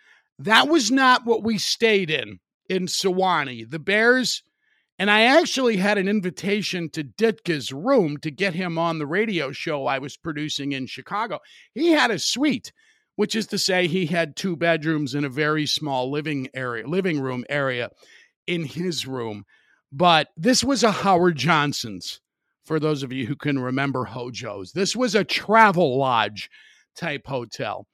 That 0.43 0.67
was 0.67 0.91
not 0.91 1.25
what 1.25 1.43
we 1.43 1.57
stayed 1.57 2.09
in 2.09 2.39
in 2.69 2.87
Suwanee. 2.87 3.69
The 3.69 3.79
Bears, 3.79 4.43
and 4.97 5.11
I 5.11 5.23
actually 5.23 5.77
had 5.77 5.97
an 5.97 6.07
invitation 6.07 6.89
to 6.91 7.03
Ditka's 7.03 7.71
room 7.71 8.17
to 8.17 8.31
get 8.31 8.53
him 8.53 8.77
on 8.77 8.97
the 8.97 9.07
radio 9.07 9.51
show 9.51 9.87
I 9.87 9.99
was 9.99 10.17
producing 10.17 10.71
in 10.71 10.87
Chicago. 10.87 11.39
He 11.73 11.91
had 11.91 12.11
a 12.11 12.19
suite 12.19 12.71
which 13.15 13.35
is 13.35 13.45
to 13.47 13.57
say 13.57 13.87
he 13.87 14.07
had 14.07 14.35
two 14.35 14.55
bedrooms 14.55 15.13
and 15.13 15.25
a 15.25 15.29
very 15.29 15.65
small 15.65 16.09
living 16.09 16.47
area, 16.55 16.87
living 16.87 17.19
room 17.19 17.45
area 17.49 17.89
in 18.47 18.65
his 18.65 19.05
room. 19.05 19.43
But 19.91 20.29
this 20.37 20.63
was 20.63 20.83
a 20.83 20.91
Howard 20.91 21.35
Johnson's, 21.35 22.21
for 22.65 22.79
those 22.79 23.03
of 23.03 23.11
you 23.11 23.27
who 23.27 23.35
can 23.35 23.59
remember 23.59 24.05
Hojo's. 24.05 24.71
This 24.71 24.95
was 24.95 25.13
a 25.13 25.23
travel 25.23 25.99
lodge 25.99 26.49
type 26.95 27.27
hotel. 27.27 27.85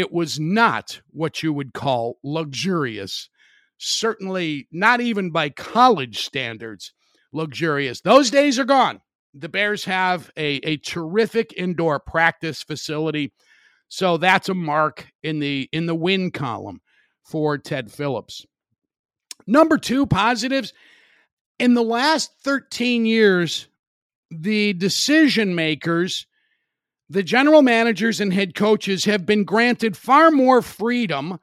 It 0.00 0.12
was 0.12 0.40
not 0.40 1.00
what 1.10 1.42
you 1.42 1.52
would 1.52 1.72
call 1.72 2.18
luxurious, 2.24 3.28
certainly 3.78 4.66
not 4.72 5.00
even 5.00 5.30
by 5.30 5.50
college 5.50 6.18
standards 6.18 6.92
luxurious. 7.32 8.00
Those 8.00 8.30
days 8.30 8.58
are 8.58 8.64
gone. 8.64 9.00
The 9.34 9.48
Bears 9.48 9.84
have 9.84 10.30
a, 10.36 10.56
a 10.66 10.76
terrific 10.78 11.54
indoor 11.56 12.00
practice 12.00 12.62
facility 12.62 13.32
so 13.90 14.16
that's 14.16 14.48
a 14.48 14.54
mark 14.54 15.08
in 15.22 15.40
the 15.40 15.68
in 15.72 15.86
the 15.86 15.96
win 15.96 16.30
column 16.30 16.80
for 17.24 17.58
Ted 17.58 17.90
Phillips. 17.90 18.46
Number 19.46 19.76
2 19.76 20.06
positives 20.06 20.72
in 21.58 21.74
the 21.74 21.82
last 21.82 22.30
13 22.44 23.04
years 23.04 23.66
the 24.30 24.74
decision 24.74 25.56
makers 25.56 26.26
the 27.10 27.22
general 27.24 27.60
managers 27.60 28.20
and 28.20 28.32
head 28.32 28.54
coaches 28.54 29.04
have 29.04 29.26
been 29.26 29.42
granted 29.42 29.96
far 29.96 30.30
more 30.30 30.62
freedom 30.62 31.40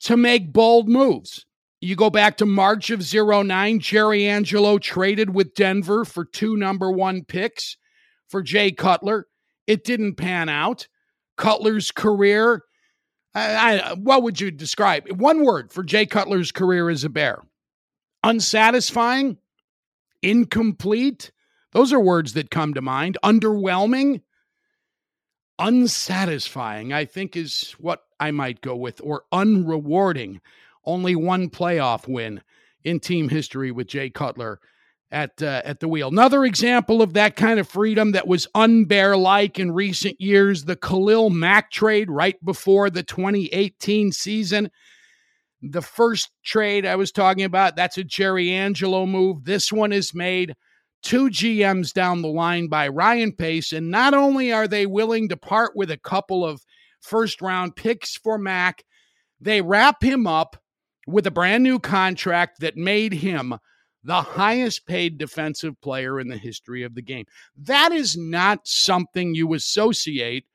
to 0.00 0.16
make 0.16 0.52
bold 0.52 0.88
moves. 0.88 1.46
You 1.80 1.94
go 1.94 2.10
back 2.10 2.36
to 2.38 2.46
March 2.46 2.90
of 2.90 3.00
09, 3.12 3.78
Jerry 3.78 4.26
Angelo 4.26 4.78
traded 4.78 5.34
with 5.34 5.54
Denver 5.54 6.04
for 6.04 6.24
two 6.24 6.56
number 6.56 6.90
one 6.90 7.24
picks 7.24 7.76
for 8.28 8.42
Jay 8.42 8.72
Cutler. 8.72 9.28
It 9.66 9.84
didn't 9.84 10.16
pan 10.16 10.48
out. 10.48 10.88
Cutler's 11.36 11.92
career. 11.92 12.62
I, 13.34 13.80
I, 13.80 13.92
what 13.94 14.24
would 14.24 14.40
you 14.40 14.50
describe? 14.50 15.08
One 15.10 15.44
word 15.44 15.72
for 15.72 15.84
Jay 15.84 16.06
Cutler's 16.06 16.52
career 16.52 16.90
as 16.90 17.04
a 17.04 17.08
Bear 17.08 17.42
unsatisfying, 18.24 19.36
incomplete. 20.22 21.30
Those 21.72 21.92
are 21.92 22.00
words 22.00 22.32
that 22.32 22.50
come 22.50 22.74
to 22.74 22.82
mind. 22.82 23.18
Underwhelming, 23.22 24.22
unsatisfying, 25.58 26.92
I 26.92 27.04
think 27.04 27.36
is 27.36 27.74
what 27.78 28.02
I 28.18 28.30
might 28.30 28.60
go 28.60 28.76
with, 28.76 29.00
or 29.02 29.24
unrewarding. 29.32 30.40
Only 30.84 31.16
one 31.16 31.48
playoff 31.48 32.06
win 32.06 32.42
in 32.82 33.00
team 33.00 33.28
history 33.28 33.70
with 33.70 33.86
Jay 33.86 34.10
Cutler 34.10 34.60
at 35.10 35.42
uh, 35.42 35.62
at 35.64 35.80
the 35.80 35.88
wheel. 35.88 36.08
Another 36.08 36.44
example 36.44 37.00
of 37.00 37.14
that 37.14 37.36
kind 37.36 37.58
of 37.58 37.68
freedom 37.68 38.12
that 38.12 38.26
was 38.26 38.48
unbear 38.54 39.18
like 39.18 39.58
in 39.58 39.72
recent 39.72 40.20
years, 40.20 40.64
the 40.64 40.76
Khalil 40.76 41.30
Mack 41.30 41.70
trade 41.70 42.10
right 42.10 42.42
before 42.44 42.90
the 42.90 43.02
2018 43.02 44.12
season. 44.12 44.70
The 45.62 45.82
first 45.82 46.30
trade 46.44 46.84
I 46.84 46.96
was 46.96 47.10
talking 47.10 47.44
about, 47.44 47.76
that's 47.76 47.96
a 47.96 48.04
Jerry 48.04 48.50
Angelo 48.50 49.06
move. 49.06 49.44
This 49.44 49.72
one 49.72 49.92
is 49.92 50.12
made 50.12 50.54
two 51.04 51.28
GMs 51.28 51.92
down 51.92 52.22
the 52.22 52.28
line 52.28 52.66
by 52.66 52.88
Ryan 52.88 53.32
Pace. 53.32 53.72
And 53.72 53.90
not 53.90 54.14
only 54.14 54.52
are 54.52 54.66
they 54.66 54.86
willing 54.86 55.28
to 55.28 55.36
part 55.36 55.76
with 55.76 55.90
a 55.90 55.98
couple 55.98 56.44
of 56.44 56.64
first 57.00 57.40
round 57.40 57.76
picks 57.76 58.16
for 58.16 58.38
Mack, 58.38 58.84
they 59.40 59.60
wrap 59.60 60.02
him 60.02 60.26
up 60.26 60.56
with 61.06 61.26
a 61.26 61.30
brand 61.30 61.62
new 61.62 61.78
contract 61.78 62.60
that 62.60 62.76
made 62.76 63.12
him 63.12 63.54
the 64.02 64.22
highest 64.22 64.86
paid 64.86 65.18
defensive 65.18 65.80
player 65.80 66.18
in 66.18 66.28
the 66.28 66.36
history 66.36 66.82
of 66.82 66.94
the 66.94 67.02
game. 67.02 67.24
That 67.56 67.92
is 67.92 68.16
not 68.16 68.60
something 68.64 69.34
you 69.34 69.54
associate 69.54 70.46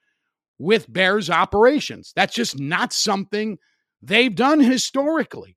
with 0.58 0.92
Bears 0.92 1.30
operations. 1.30 2.12
That's 2.16 2.36
just 2.36 2.60
not 2.60 2.94
something 2.94 3.58
they've 4.02 4.34
done 4.34 4.60
historically. 4.60 5.56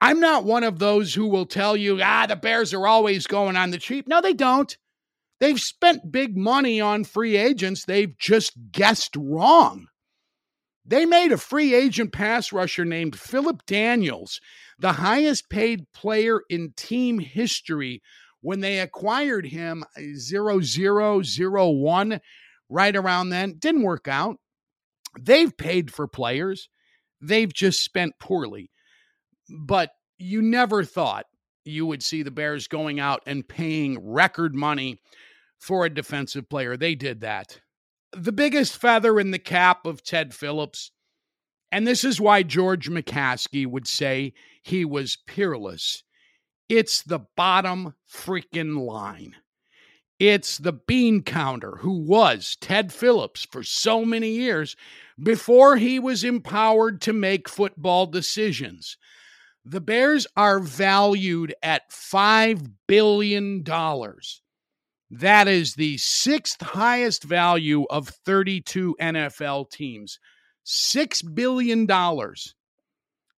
I'm 0.00 0.20
not 0.20 0.44
one 0.44 0.64
of 0.64 0.78
those 0.78 1.14
who 1.14 1.26
will 1.26 1.46
tell 1.46 1.76
you, 1.76 2.00
ah, 2.02 2.26
the 2.26 2.36
Bears 2.36 2.72
are 2.72 2.86
always 2.86 3.26
going 3.26 3.56
on 3.56 3.70
the 3.70 3.78
cheap. 3.78 4.06
No, 4.06 4.20
they 4.20 4.32
don't. 4.32 4.76
They've 5.40 5.60
spent 5.60 6.12
big 6.12 6.36
money 6.36 6.80
on 6.80 7.04
free 7.04 7.36
agents. 7.36 7.84
They've 7.84 8.16
just 8.18 8.52
guessed 8.72 9.16
wrong. 9.16 9.86
They 10.84 11.04
made 11.04 11.32
a 11.32 11.38
free 11.38 11.74
agent 11.74 12.12
pass 12.12 12.52
rusher 12.52 12.84
named 12.84 13.18
Phillip 13.18 13.66
Daniels, 13.66 14.40
the 14.78 14.92
highest 14.92 15.50
paid 15.50 15.92
player 15.92 16.40
in 16.48 16.72
team 16.76 17.18
history 17.18 18.00
when 18.40 18.60
they 18.60 18.78
acquired 18.78 19.46
him 19.46 19.84
0001 19.96 22.20
right 22.70 22.96
around 22.96 23.28
then. 23.28 23.56
Didn't 23.58 23.82
work 23.82 24.08
out. 24.08 24.36
They've 25.20 25.56
paid 25.56 25.92
for 25.92 26.06
players, 26.06 26.68
they've 27.20 27.52
just 27.52 27.84
spent 27.84 28.18
poorly. 28.18 28.70
But 29.50 29.90
you 30.18 30.42
never 30.42 30.84
thought 30.84 31.26
you 31.64 31.86
would 31.86 32.02
see 32.02 32.22
the 32.22 32.30
Bears 32.30 32.66
going 32.68 32.98
out 32.98 33.22
and 33.26 33.46
paying 33.46 33.98
record 34.04 34.54
money 34.54 35.00
for 35.58 35.84
a 35.84 35.90
defensive 35.90 36.48
player. 36.48 36.76
They 36.76 36.94
did 36.94 37.20
that. 37.20 37.60
The 38.12 38.32
biggest 38.32 38.76
feather 38.76 39.20
in 39.20 39.30
the 39.30 39.38
cap 39.38 39.84
of 39.84 40.02
Ted 40.02 40.34
Phillips, 40.34 40.92
and 41.70 41.86
this 41.86 42.04
is 42.04 42.20
why 42.20 42.42
George 42.42 42.88
McCaskey 42.88 43.66
would 43.66 43.86
say 43.86 44.32
he 44.62 44.84
was 44.84 45.18
peerless. 45.26 46.02
It's 46.68 47.02
the 47.02 47.20
bottom 47.36 47.94
freaking 48.10 48.86
line. 48.86 49.36
It's 50.18 50.58
the 50.58 50.72
bean 50.72 51.22
counter 51.22 51.76
who 51.76 51.92
was 51.92 52.56
Ted 52.60 52.92
Phillips 52.92 53.46
for 53.50 53.62
so 53.62 54.04
many 54.04 54.30
years 54.30 54.74
before 55.22 55.76
he 55.76 55.98
was 55.98 56.24
empowered 56.24 57.00
to 57.02 57.12
make 57.12 57.48
football 57.48 58.06
decisions. 58.06 58.96
The 59.70 59.82
Bears 59.82 60.26
are 60.34 60.60
valued 60.60 61.54
at 61.62 61.90
$5 61.90 62.72
billion. 62.86 63.62
That 65.10 65.46
is 65.46 65.74
the 65.74 65.98
sixth 65.98 66.62
highest 66.62 67.24
value 67.24 67.84
of 67.90 68.08
32 68.08 68.96
NFL 68.98 69.70
teams. 69.70 70.18
$6 70.66 71.34
billion 71.34 71.86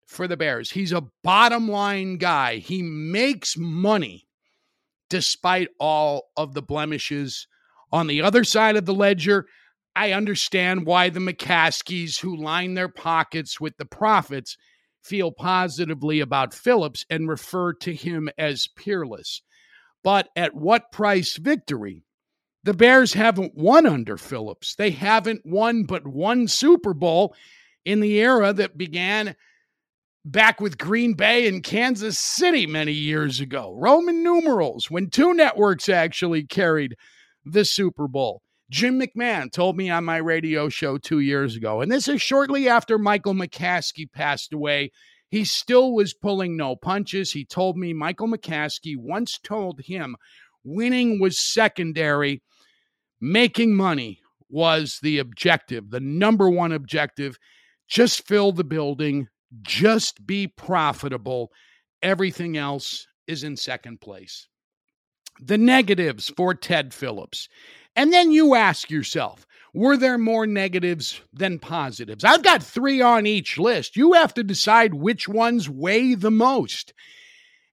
for 0.07 0.29
the 0.29 0.37
Bears. 0.37 0.71
He's 0.71 0.93
a 0.93 1.09
bottom 1.25 1.69
line 1.69 2.17
guy. 2.17 2.59
He 2.59 2.81
makes 2.81 3.57
money 3.59 4.29
despite 5.09 5.71
all 5.81 6.29
of 6.37 6.55
the 6.55 6.63
blemishes. 6.63 7.49
On 7.91 8.07
the 8.07 8.23
other 8.23 8.45
side 8.45 8.77
of 8.77 8.87
the 8.87 8.95
ledger, 8.95 9.47
I 9.97 10.13
understand 10.13 10.87
why 10.87 11.09
the 11.09 11.19
McCaskeys, 11.19 12.21
who 12.21 12.37
line 12.37 12.75
their 12.75 12.89
pockets 12.89 13.61
with 13.61 13.77
the 13.79 13.85
profits, 13.85 14.57
feel 15.03 15.33
positively 15.33 16.21
about 16.21 16.55
Phillips 16.55 17.05
and 17.09 17.29
refer 17.29 17.73
to 17.75 17.95
him 17.95 18.29
as 18.39 18.69
peerless. 18.77 19.43
But 20.03 20.29
at 20.37 20.55
what 20.55 20.93
price 20.93 21.37
victory? 21.37 22.05
The 22.63 22.75
Bears 22.75 23.15
haven't 23.15 23.55
won 23.55 23.87
under 23.87 24.17
Phillips. 24.17 24.75
They 24.75 24.91
haven't 24.91 25.43
won 25.45 25.85
but 25.85 26.07
one 26.07 26.47
Super 26.47 26.93
Bowl 26.93 27.35
in 27.85 28.01
the 28.01 28.21
era 28.21 28.53
that 28.53 28.77
began 28.77 29.35
back 30.25 30.61
with 30.61 30.77
Green 30.77 31.15
Bay 31.15 31.49
and 31.49 31.63
Kansas 31.63 32.19
City 32.19 32.67
many 32.67 32.93
years 32.93 33.41
ago. 33.41 33.75
Roman 33.79 34.23
numerals 34.23 34.91
when 34.91 35.09
two 35.09 35.33
networks 35.33 35.89
actually 35.89 36.45
carried 36.45 36.95
the 37.45 37.65
Super 37.65 38.07
Bowl. 38.07 38.43
Jim 38.71 39.01
McMahon 39.01 39.53
told 39.53 39.77
me 39.77 39.91
on 39.91 40.05
my 40.05 40.17
radio 40.17 40.69
show 40.69 40.97
two 40.97 41.19
years 41.19 41.57
ago, 41.57 41.81
and 41.81 41.91
this 41.91 42.09
is 42.09 42.23
shortly 42.23 42.69
after 42.69 42.99
Michael 42.99 43.35
McCaskey 43.35 44.11
passed 44.11 44.53
away 44.53 44.91
he 45.31 45.45
still 45.45 45.93
was 45.93 46.13
pulling 46.13 46.57
no 46.57 46.75
punches. 46.75 47.33
He 47.33 47.45
told 47.45 47.77
me 47.77 47.93
Michael 47.93 48.29
McCaskey 48.29 48.97
once 48.97 49.39
told 49.39 49.81
him 49.81 50.17
winning 50.65 51.21
was 51.21 51.41
secondary, 51.41 52.43
making 53.21 53.77
money 53.77 54.21
was 54.49 54.99
the 55.03 55.19
objective, 55.19 55.91
the 55.91 56.01
number 56.01 56.51
one 56.51 56.73
objective. 56.73 57.39
Just 57.89 58.27
fill 58.27 58.51
the 58.51 58.65
building, 58.65 59.29
just 59.63 60.27
be 60.27 60.49
profitable. 60.49 61.53
Everything 62.03 62.57
else 62.57 63.07
is 63.29 63.45
in 63.45 63.57
second 63.57 64.01
place. 64.01 64.49
The 65.41 65.59
negatives 65.59 66.33
for 66.37 66.55
Ted 66.55 66.93
Phillips. 66.93 67.49
And 67.97 68.13
then 68.13 68.31
you 68.31 68.55
ask 68.55 68.91
yourself, 68.91 69.47
were 69.73 69.97
there 69.97 70.19
more 70.19 70.47
negatives 70.47 71.21
than 71.33 71.59
positives? 71.59 72.25
I've 72.25 72.43
got 72.43 72.63
three 72.63 73.01
on 73.01 73.27
each 73.27 73.59
list. 73.59 73.97
You 73.97 74.15
have 74.15 74.35
to 74.35 74.43
decide 74.43 74.95
which 74.95 75.29
ones 75.29 75.69
weigh 75.69 76.15
the 76.15 76.31
most 76.31 76.93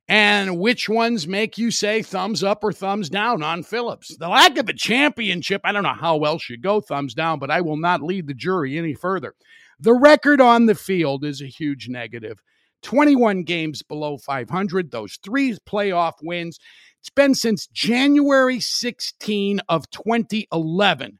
and 0.07 0.59
which 0.59 0.87
ones 0.87 1.27
make 1.27 1.57
you 1.57 1.69
say 1.69 2.01
thumbs 2.01 2.43
up 2.43 2.63
or 2.63 2.71
thumbs 2.71 3.09
down 3.09 3.43
on 3.43 3.63
Phillips. 3.63 4.15
The 4.15 4.29
lack 4.29 4.57
of 4.57 4.69
a 4.69 4.73
championship, 4.73 5.61
I 5.63 5.71
don't 5.71 5.83
know 5.83 5.93
how 5.93 6.15
well 6.15 6.37
should 6.37 6.61
go 6.61 6.79
thumbs 6.79 7.13
down, 7.13 7.39
but 7.39 7.51
I 7.51 7.61
will 7.61 7.77
not 7.77 8.01
lead 8.01 8.27
the 8.27 8.33
jury 8.33 8.77
any 8.77 8.93
further. 8.93 9.33
The 9.79 9.93
record 9.93 10.39
on 10.39 10.65
the 10.65 10.75
field 10.75 11.25
is 11.25 11.41
a 11.41 11.47
huge 11.47 11.89
negative. 11.89 12.41
21 12.83 13.43
games 13.43 13.81
below 13.83 14.17
500, 14.17 14.91
those 14.91 15.19
three 15.23 15.57
playoff 15.67 16.13
wins. 16.21 16.59
It's 17.07 17.13
been 17.13 17.35
since 17.35 17.67
January 17.67 18.59
16 18.59 19.61
of 19.69 19.89
2011 19.91 21.19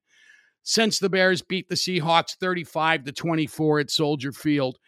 since 0.62 1.00
the 1.00 1.08
Bears 1.08 1.42
beat 1.42 1.70
the 1.70 1.76
Seahawks 1.76 2.36
35 2.36 3.06
to 3.06 3.14
24 3.14 3.80
at 3.80 3.90
Soldier 3.90 4.34
Field 4.34 4.80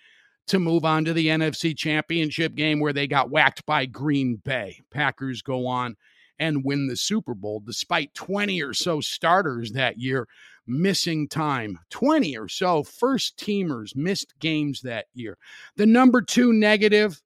to 0.47 0.59
move 0.59 0.83
on 0.83 1.05
to 1.05 1.13
the 1.13 1.27
NFC 1.27 1.73
Championship 1.73 2.53
game 2.53 2.81
where 2.81 2.91
they 2.91 3.07
got 3.07 3.31
whacked 3.31 3.65
by 3.65 3.85
Green 3.85 4.41
Bay. 4.43 4.81
Packers 4.91 5.41
go 5.41 5.67
on 5.67 5.95
and 6.37 6.65
win 6.65 6.87
the 6.87 6.97
Super 6.97 7.33
Bowl 7.33 7.61
despite 7.65 8.13
20 8.13 8.61
or 8.61 8.73
so 8.73 8.99
starters 8.99 9.71
that 9.71 9.97
year 9.97 10.27
missing 10.67 11.29
time. 11.29 11.79
20 11.91 12.37
or 12.37 12.49
so 12.49 12.83
first 12.83 13.37
teamers 13.37 13.95
missed 13.95 14.37
games 14.39 14.81
that 14.81 15.05
year. 15.13 15.37
The 15.77 15.85
number 15.85 16.21
2 16.21 16.51
negative 16.51 17.21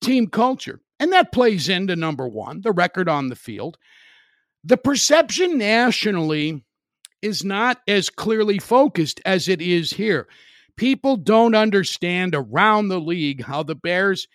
team 0.00 0.28
culture. 0.28 0.78
And 0.98 1.12
that 1.12 1.32
plays 1.32 1.68
into 1.68 1.96
number 1.96 2.26
1, 2.26 2.62
the 2.62 2.72
record 2.72 3.08
on 3.08 3.28
the 3.28 3.36
field. 3.36 3.76
The 4.64 4.76
perception 4.76 5.58
nationally 5.58 6.64
is 7.22 7.44
not 7.44 7.78
as 7.86 8.10
clearly 8.10 8.58
focused 8.58 9.20
as 9.24 9.48
it 9.48 9.60
is 9.60 9.92
here. 9.92 10.26
People 10.76 11.16
don't 11.16 11.54
understand 11.54 12.34
around 12.34 12.88
the 12.88 13.00
league 13.00 13.42
how 13.44 13.62
the 13.62 13.74
Bears 13.74 14.26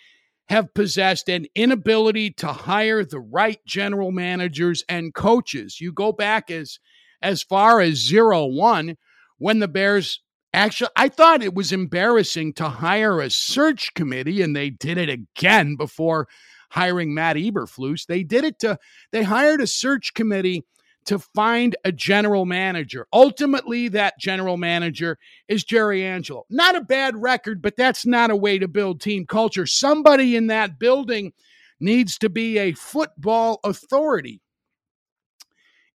have 0.49 0.73
possessed 0.73 1.29
an 1.29 1.45
inability 1.55 2.31
to 2.31 2.47
hire 2.47 3.05
the 3.05 3.19
right 3.19 3.59
general 3.65 4.11
managers 4.11 4.83
and 4.89 5.13
coaches. 5.13 5.79
You 5.79 5.93
go 5.93 6.11
back 6.11 6.51
as 6.51 6.79
as 7.21 7.43
far 7.43 7.79
as 7.81 8.05
zero 8.05 8.45
one 8.45 8.97
when 9.37 9.59
the 9.59 9.67
Bears 9.67 10.21
actually 10.53 10.89
I 10.95 11.09
thought 11.09 11.43
it 11.43 11.53
was 11.53 11.71
embarrassing 11.71 12.53
to 12.53 12.69
hire 12.69 13.19
a 13.19 13.29
search 13.29 13.93
committee, 13.93 14.41
and 14.41 14.55
they 14.55 14.69
did 14.69 14.97
it 14.97 15.09
again 15.09 15.75
before 15.75 16.27
hiring 16.69 17.13
Matt 17.13 17.35
Eberflus. 17.35 18.05
They 18.05 18.23
did 18.23 18.43
it 18.43 18.59
to 18.59 18.77
they 19.11 19.23
hired 19.23 19.61
a 19.61 19.67
search 19.67 20.13
committee 20.13 20.63
to 21.05 21.19
find 21.19 21.75
a 21.83 21.91
general 21.91 22.45
manager. 22.45 23.07
Ultimately, 23.11 23.87
that 23.89 24.19
general 24.19 24.57
manager 24.57 25.17
is 25.47 25.63
Jerry 25.63 26.05
Angelo. 26.05 26.45
Not 26.49 26.75
a 26.75 26.81
bad 26.81 27.19
record, 27.19 27.61
but 27.61 27.75
that's 27.75 28.05
not 28.05 28.29
a 28.29 28.35
way 28.35 28.59
to 28.59 28.67
build 28.67 29.01
team 29.01 29.25
culture. 29.25 29.65
Somebody 29.65 30.35
in 30.35 30.47
that 30.47 30.79
building 30.79 31.33
needs 31.79 32.17
to 32.19 32.29
be 32.29 32.59
a 32.59 32.73
football 32.73 33.59
authority. 33.63 34.41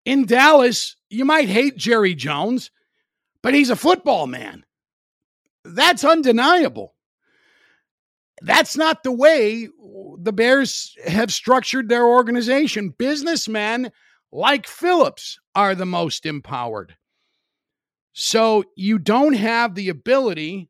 In 0.03 0.25
Dallas, 0.25 0.95
you 1.09 1.25
might 1.25 1.49
hate 1.49 1.77
Jerry 1.77 2.13
Jones, 2.13 2.71
but 3.47 3.53
he's 3.53 3.69
a 3.69 3.77
football 3.77 4.27
man. 4.27 4.65
That's 5.63 6.03
undeniable. 6.03 6.95
That's 8.41 8.75
not 8.75 9.03
the 9.03 9.11
way 9.13 9.69
the 10.19 10.33
Bears 10.33 10.93
have 11.05 11.31
structured 11.31 11.87
their 11.87 12.05
organization. 12.05 12.89
Businessmen 12.89 13.93
like 14.33 14.67
Phillips, 14.67 15.39
are 15.55 15.75
the 15.75 15.85
most 15.85 16.25
empowered. 16.25 16.97
So 18.11 18.65
you 18.75 18.99
don't 18.99 19.35
have 19.35 19.75
the 19.75 19.87
ability 19.87 20.69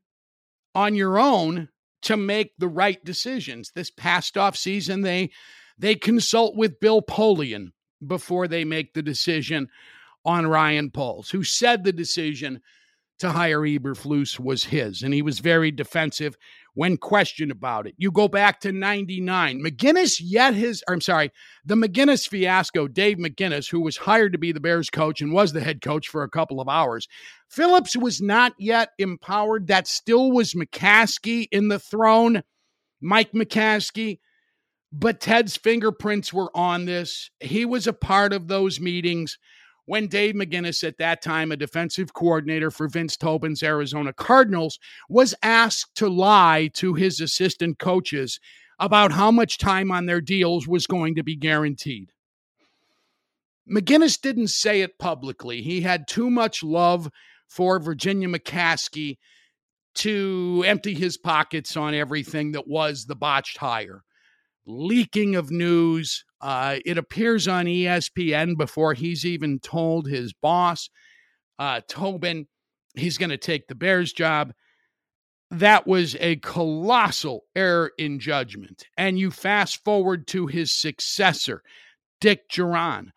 on 0.75 0.93
your 0.93 1.17
own 1.17 1.69
to 2.03 2.15
make 2.15 2.51
the 2.59 2.67
right 2.67 3.03
decisions. 3.03 3.71
This 3.73 3.89
past 3.89 4.37
off 4.37 4.55
season, 4.55 5.01
they 5.01 5.31
they 5.79 5.95
consult 5.95 6.55
with 6.55 6.79
Bill 6.79 7.01
Polian 7.01 7.71
before 8.05 8.47
they 8.47 8.65
make 8.65 8.93
the 8.93 9.01
decision 9.01 9.69
on 10.27 10.45
Ryan 10.45 10.91
Poles, 10.91 11.29
who 11.29 11.43
said 11.43 11.83
the 11.83 11.93
decision 11.93 12.61
to 13.19 13.31
hire 13.31 13.61
Eberflus 13.61 14.39
was 14.39 14.65
his, 14.65 15.01
and 15.01 15.13
he 15.13 15.23
was 15.23 15.39
very 15.39 15.71
defensive 15.71 16.37
when 16.75 16.97
questioned 16.97 17.49
about 17.49 17.87
it. 17.87 17.95
You 17.97 18.11
go 18.11 18.27
back 18.27 18.59
to 18.59 18.71
99. 18.71 19.63
McGinnis 19.63 20.21
yet 20.21 20.53
his, 20.53 20.83
I'm 20.87 21.01
sorry, 21.01 21.31
the 21.65 21.73
McGinnis 21.73 22.27
fiasco, 22.27 22.87
Dave 22.87 23.17
McGinnis, 23.17 23.71
who 23.71 23.79
was 23.79 23.97
hired 23.97 24.33
to 24.33 24.37
be 24.37 24.51
the 24.51 24.59
Bears 24.59 24.91
coach 24.91 25.21
and 25.21 25.33
was 25.33 25.53
the 25.53 25.61
head 25.61 25.81
coach 25.81 26.07
for 26.07 26.21
a 26.21 26.29
couple 26.29 26.61
of 26.61 26.69
hours. 26.69 27.07
Phillips 27.49 27.97
was 27.97 28.21
not 28.21 28.53
yet 28.59 28.89
empowered. 28.99 29.67
That 29.67 29.87
still 29.87 30.31
was 30.31 30.53
McCaskey 30.53 31.47
in 31.51 31.69
the 31.69 31.79
throne, 31.79 32.43
Mike 33.01 33.31
McCaskey. 33.31 34.19
But 34.91 35.19
Ted's 35.19 35.57
fingerprints 35.57 36.31
were 36.31 36.55
on 36.55 36.85
this. 36.85 37.31
He 37.39 37.65
was 37.65 37.87
a 37.87 37.93
part 37.93 38.33
of 38.33 38.47
those 38.47 38.79
meetings 38.79 39.37
when 39.87 40.07
Dave 40.07 40.35
McGinnis, 40.35 40.85
at 40.85 40.97
that 40.97 41.21
time 41.21 41.51
a 41.51 41.57
defensive 41.57 42.13
coordinator 42.13 42.69
for 42.69 42.89
Vince 42.89 43.15
Tobin's 43.15 43.63
Arizona 43.63 44.11
Cardinals, 44.11 44.79
was 45.09 45.33
asked 45.41 45.95
to 45.95 46.09
lie 46.09 46.69
to 46.73 46.93
his 46.93 47.21
assistant 47.21 47.79
coaches 47.79 48.39
about 48.79 49.13
how 49.13 49.31
much 49.31 49.57
time 49.57 49.89
on 49.89 50.05
their 50.05 50.19
deals 50.19 50.67
was 50.67 50.85
going 50.85 51.15
to 51.15 51.23
be 51.23 51.37
guaranteed. 51.37 52.11
McGinnis 53.69 54.19
didn't 54.19 54.49
say 54.49 54.81
it 54.81 54.99
publicly. 54.99 55.61
He 55.61 55.81
had 55.81 56.05
too 56.05 56.29
much 56.29 56.63
love 56.63 57.09
for 57.47 57.79
Virginia 57.79 58.27
McCaskey 58.27 59.17
to 59.95 60.65
empty 60.67 60.95
his 60.95 61.17
pockets 61.17 61.77
on 61.77 61.93
everything 61.93 62.51
that 62.51 62.67
was 62.67 63.05
the 63.05 63.15
botched 63.15 63.57
hire. 63.57 64.03
Leaking 64.65 65.37
of 65.37 65.49
news, 65.49 66.25
uh, 66.41 66.77
it 66.85 66.97
appears 66.97 67.47
on 67.47 67.65
ESPN 67.65 68.57
before 68.57 68.93
he's 68.93 69.25
even 69.25 69.59
told 69.59 70.07
his 70.07 70.33
boss, 70.33 70.89
uh, 71.57 71.81
Tobin, 71.87 72.47
he's 72.95 73.17
going 73.17 73.29
to 73.29 73.37
take 73.37 73.67
the 73.67 73.75
Bears 73.75 74.13
job. 74.13 74.53
That 75.49 75.87
was 75.87 76.15
a 76.19 76.35
colossal 76.37 77.45
error 77.55 77.91
in 77.97 78.19
judgment. 78.19 78.85
And 78.97 79.17
you 79.17 79.31
fast 79.31 79.83
forward 79.83 80.27
to 80.27 80.47
his 80.47 80.73
successor, 80.73 81.63
Dick 82.19 82.49
Jauron. 82.49 83.11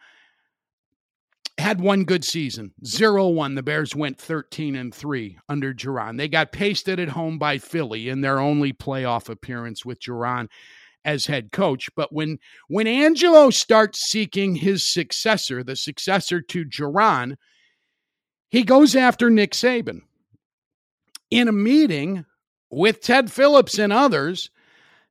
Had 1.59 1.81
one 1.81 2.05
good 2.05 2.25
season, 2.25 2.73
0 2.87 3.29
1. 3.29 3.55
The 3.55 3.63
Bears 3.63 3.95
went 3.95 4.19
13 4.19 4.75
and 4.77 4.95
3 4.95 5.39
under 5.47 5.75
Jauron. 5.75 6.17
They 6.17 6.29
got 6.29 6.53
pasted 6.53 6.99
at 6.99 7.11
home 7.11 7.39
by 7.39 7.59
Philly 7.59 8.09
in 8.09 8.23
their 8.23 8.39
only 8.39 8.73
playoff 8.73 9.29
appearance 9.29 9.85
with 9.85 10.01
Jauron 10.01 10.49
as 11.05 11.27
head 11.27 11.53
coach. 11.53 11.89
But 11.95 12.13
when 12.13 12.39
when 12.69 12.87
Angelo 12.87 13.51
starts 13.51 14.01
seeking 14.01 14.57
his 14.57 14.87
successor, 14.87 15.63
the 15.63 15.77
successor 15.77 16.41
to 16.41 16.65
Jauron, 16.65 17.37
he 18.51 18.63
goes 18.63 18.97
after 18.97 19.31
Nick 19.31 19.53
Saban. 19.53 20.01
In 21.31 21.49
a 21.49 21.53
meeting 21.53 22.25
with 22.71 23.01
Ted 23.01 23.31
Phillips 23.31 23.79
and 23.79 23.93
others, 23.93 24.51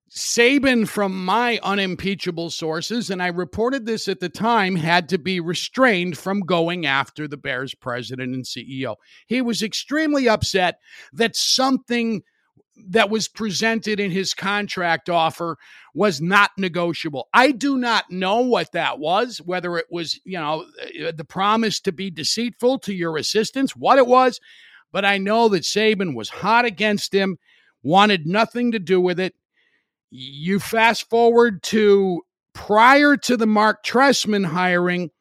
Saban, 0.10 0.88
from 0.88 1.24
my 1.24 1.60
unimpeachable 1.62 2.50
sources, 2.50 3.12
and 3.12 3.22
I 3.22 3.28
reported 3.28 3.86
this 3.86 4.08
at 4.08 4.20
the 4.20 4.30
time, 4.30 4.76
had 4.76 5.08
to 5.10 5.20
be 5.20 5.40
restrained 5.40 6.18
from 6.18 6.40
going 6.42 6.86
after 6.88 7.28
the 7.28 7.38
Bears 7.38 7.76
president 7.76 8.34
and 8.34 8.44
CEO. 8.44 8.96
He 9.28 9.42
was 9.42 9.62
extremely 9.62 10.28
upset 10.28 10.80
that 11.14 11.36
something 11.36 12.24
that 12.88 13.10
was 13.10 13.28
presented 13.28 14.00
in 14.00 14.12
his 14.12 14.34
contract 14.34 15.10
offer 15.10 15.58
was 15.94 16.22
not 16.22 16.52
negotiable. 16.58 17.28
I 17.34 17.52
do 17.52 17.78
not 17.78 18.10
know 18.10 18.42
what 18.42 18.72
that 18.74 19.00
was, 19.00 19.40
whether 19.40 19.78
it 19.78 19.88
was, 19.90 20.20
you 20.24 20.40
know, 20.40 20.66
uh, 21.06 21.12
the 21.16 21.26
promise 21.26 21.80
to 21.82 21.92
be 21.92 22.10
deceitful 22.10 22.80
to 22.80 22.94
your 22.94 23.18
assistants, 23.18 23.76
what 23.76 23.98
it 23.98 24.08
was, 24.08 24.40
but 24.92 25.06
I 25.06 25.18
know 25.18 25.50
that 25.50 25.64
Saban 25.64 26.16
was 26.16 26.30
hot 26.30 26.66
against 26.66 27.14
him, 27.14 27.38
wanted 27.84 28.26
nothing 28.26 28.72
to 28.72 28.80
do 28.80 29.00
with 29.00 29.20
it. 29.20 29.36
You 30.10 30.60
fast 30.60 31.10
forward 31.10 31.62
to 31.64 32.22
prior 32.54 33.16
to 33.18 33.38
the 33.38 33.48
Mark 33.48 33.84
Trestman 33.84 34.46
hiring, 34.46 35.12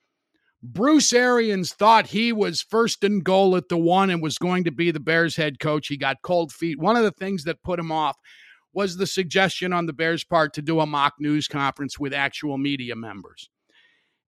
Bruce 0.62 1.12
Arians 1.12 1.72
thought 1.72 2.08
he 2.08 2.32
was 2.32 2.62
first 2.62 3.04
and 3.04 3.22
goal 3.22 3.56
at 3.56 3.68
the 3.68 3.78
one 3.78 4.10
and 4.10 4.20
was 4.20 4.38
going 4.38 4.64
to 4.64 4.72
be 4.72 4.90
the 4.90 5.00
Bears 5.00 5.36
head 5.36 5.60
coach. 5.60 5.86
He 5.86 5.96
got 5.96 6.22
cold 6.22 6.52
feet. 6.52 6.78
One 6.78 6.96
of 6.96 7.04
the 7.04 7.12
things 7.12 7.44
that 7.44 7.62
put 7.62 7.78
him 7.78 7.92
off 7.92 8.16
was 8.72 8.96
the 8.96 9.06
suggestion 9.06 9.72
on 9.72 9.86
the 9.86 9.92
Bears' 9.92 10.24
part 10.24 10.52
to 10.54 10.62
do 10.62 10.80
a 10.80 10.86
mock 10.86 11.14
news 11.20 11.46
conference 11.46 11.98
with 11.98 12.12
actual 12.12 12.58
media 12.58 12.96
members. 12.96 13.50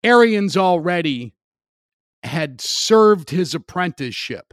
Arians 0.04 0.56
already 0.56 1.34
had 2.22 2.60
served 2.60 3.30
his 3.30 3.54
apprenticeship. 3.54 4.52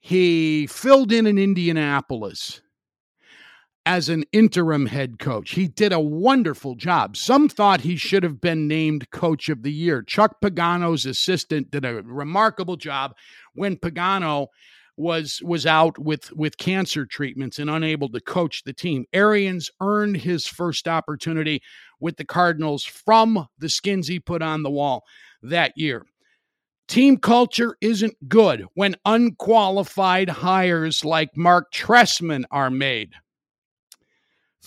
He 0.00 0.66
filled 0.66 1.12
in 1.12 1.26
in 1.26 1.38
Indianapolis 1.38 2.62
as 3.88 4.10
an 4.10 4.22
interim 4.32 4.84
head 4.84 5.18
coach. 5.18 5.52
He 5.52 5.66
did 5.66 5.94
a 5.94 5.98
wonderful 5.98 6.74
job. 6.74 7.16
Some 7.16 7.48
thought 7.48 7.80
he 7.80 7.96
should 7.96 8.22
have 8.22 8.38
been 8.38 8.68
named 8.68 9.10
coach 9.12 9.48
of 9.48 9.62
the 9.62 9.72
year. 9.72 10.02
Chuck 10.02 10.42
Pagano's 10.42 11.06
assistant 11.06 11.70
did 11.70 11.86
a 11.86 12.02
remarkable 12.02 12.76
job 12.76 13.14
when 13.54 13.78
Pagano 13.78 14.48
was 14.98 15.40
was 15.42 15.64
out 15.64 15.98
with 15.98 16.30
with 16.34 16.58
cancer 16.58 17.06
treatments 17.06 17.58
and 17.58 17.70
unable 17.70 18.10
to 18.10 18.20
coach 18.20 18.62
the 18.62 18.74
team. 18.74 19.06
Arians 19.14 19.70
earned 19.80 20.18
his 20.18 20.46
first 20.46 20.86
opportunity 20.86 21.62
with 21.98 22.18
the 22.18 22.26
Cardinals 22.26 22.84
from 22.84 23.48
the 23.56 23.70
skins 23.70 24.06
he 24.06 24.20
put 24.20 24.42
on 24.42 24.62
the 24.62 24.70
wall 24.70 25.02
that 25.40 25.72
year. 25.76 26.04
Team 26.88 27.16
culture 27.16 27.74
isn't 27.80 28.28
good 28.28 28.66
when 28.74 28.96
unqualified 29.06 30.28
hires 30.28 31.06
like 31.06 31.30
Mark 31.34 31.72
Trestman 31.72 32.44
are 32.50 32.70
made. 32.70 33.14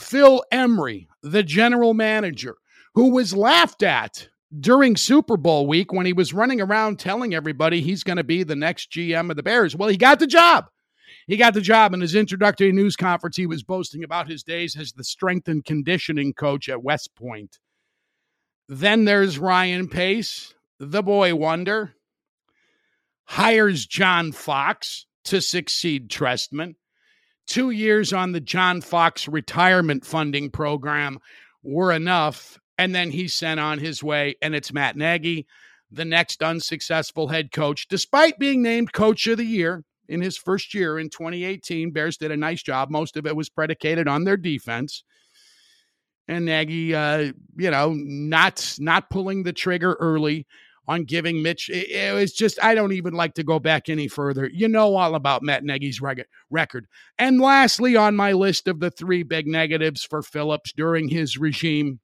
Phil 0.01 0.43
Emery, 0.51 1.07
the 1.21 1.43
general 1.43 1.93
manager, 1.93 2.55
who 2.95 3.11
was 3.11 3.35
laughed 3.35 3.83
at 3.83 4.27
during 4.59 4.97
Super 4.97 5.37
Bowl 5.37 5.67
week 5.67 5.93
when 5.93 6.05
he 6.05 6.13
was 6.13 6.33
running 6.33 6.59
around 6.59 6.99
telling 6.99 7.33
everybody 7.33 7.81
he's 7.81 8.03
going 8.03 8.17
to 8.17 8.23
be 8.23 8.43
the 8.43 8.55
next 8.55 8.91
GM 8.91 9.29
of 9.29 9.37
the 9.37 9.43
Bears. 9.43 9.75
Well, 9.75 9.89
he 9.89 9.97
got 9.97 10.19
the 10.19 10.27
job. 10.27 10.65
He 11.27 11.37
got 11.37 11.53
the 11.53 11.61
job 11.61 11.93
in 11.93 12.01
his 12.01 12.15
introductory 12.15 12.71
news 12.71 12.95
conference. 12.95 13.37
He 13.37 13.45
was 13.45 13.63
boasting 13.63 14.03
about 14.03 14.27
his 14.27 14.43
days 14.43 14.75
as 14.75 14.91
the 14.91 15.03
strength 15.03 15.47
and 15.47 15.63
conditioning 15.63 16.33
coach 16.33 16.67
at 16.67 16.83
West 16.83 17.15
Point. 17.15 17.59
Then 18.67 19.05
there's 19.05 19.37
Ryan 19.37 19.87
Pace, 19.87 20.53
the 20.79 21.03
boy 21.03 21.35
wonder, 21.35 21.93
hires 23.25 23.85
John 23.85 24.31
Fox 24.31 25.05
to 25.25 25.41
succeed 25.41 26.09
Trestman 26.09 26.75
two 27.47 27.71
years 27.71 28.13
on 28.13 28.31
the 28.31 28.39
John 28.39 28.81
Fox 28.81 29.27
retirement 29.27 30.05
funding 30.05 30.49
program 30.49 31.19
were 31.63 31.91
enough. 31.91 32.57
And 32.77 32.95
then 32.95 33.11
he's 33.11 33.33
sent 33.33 33.59
on 33.59 33.77
his 33.77 34.03
way, 34.03 34.35
and 34.41 34.55
it's 34.55 34.73
Matt 34.73 34.95
Nagy, 34.95 35.45
the 35.91 36.05
next 36.05 36.41
unsuccessful 36.41 37.27
head 37.27 37.51
coach, 37.51 37.87
despite 37.87 38.39
being 38.39 38.63
named 38.63 38.93
coach 38.93 39.27
of 39.27 39.37
the 39.37 39.45
year 39.45 39.83
in 40.07 40.21
his 40.21 40.37
first 40.37 40.73
year 40.73 40.97
in 40.97 41.09
2018. 41.09 41.91
Bears 41.91 42.17
did 42.17 42.31
a 42.31 42.37
nice 42.37 42.63
job. 42.63 42.89
Most 42.89 43.17
of 43.17 43.25
it 43.25 43.35
was 43.35 43.49
predicated 43.49 44.07
on 44.07 44.23
their 44.23 44.37
defense. 44.37 45.03
And 46.27 46.45
Nagy, 46.45 46.95
uh, 46.95 47.33
you 47.57 47.71
know, 47.71 47.93
not 47.95 48.75
not 48.79 49.09
pulling 49.09 49.43
the 49.43 49.53
trigger 49.53 49.97
early 49.99 50.47
on 50.87 51.03
giving 51.03 51.41
Mitch. 51.41 51.69
It, 51.69 51.89
it, 51.89 52.13
was 52.13 52.33
just, 52.33 52.61
I 52.63 52.75
don't 52.75 52.93
even 52.93 53.13
like 53.13 53.33
to 53.35 53.43
go 53.43 53.59
back 53.59 53.89
any 53.89 54.07
further. 54.07 54.49
You 54.51 54.67
know 54.67 54.95
all 54.95 55.15
about 55.15 55.43
Matt 55.43 55.63
Nagy's 55.63 56.01
reg- 56.01 56.25
record. 56.49 56.87
And 57.17 57.39
lastly, 57.39 57.95
on 57.95 58.15
my 58.15 58.33
list 58.33 58.67
of 58.67 58.79
the 58.79 58.91
three 58.91 59.23
big 59.23 59.47
negatives 59.47 60.03
for 60.03 60.21
Phillips 60.21 60.73
during 60.73 61.07
his 61.07 61.37
regime, 61.37 61.99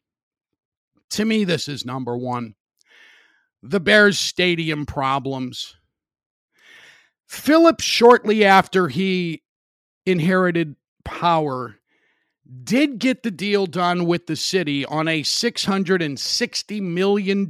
to 1.12 1.26
me, 1.26 1.44
this 1.44 1.68
is 1.68 1.86
number 1.86 2.18
one 2.18 2.56
the 3.64 3.80
Bears' 3.80 4.20
stadium 4.20 4.86
problems. 4.86 5.76
Phillips, 7.28 7.84
shortly 7.84 8.46
after 8.46 8.88
he 8.88 9.44
inherited 10.06 10.76
power, 11.04 11.76
did 12.64 13.00
get 13.00 13.24
the 13.24 13.32
deal 13.32 13.66
done 13.66 14.06
with 14.06 14.28
the 14.28 14.36
city 14.36 14.86
on 14.86 15.08
a 15.08 15.22
$660 15.22 16.82
million 16.82 17.48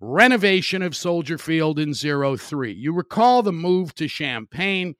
renovation 0.00 0.82
of 0.82 0.96
Soldier 0.96 1.38
Field 1.38 1.78
in 1.78 1.94
03. 1.94 2.72
You 2.72 2.92
recall 2.92 3.42
the 3.42 3.52
move 3.52 3.94
to 3.96 4.08
Champaign 4.08 4.94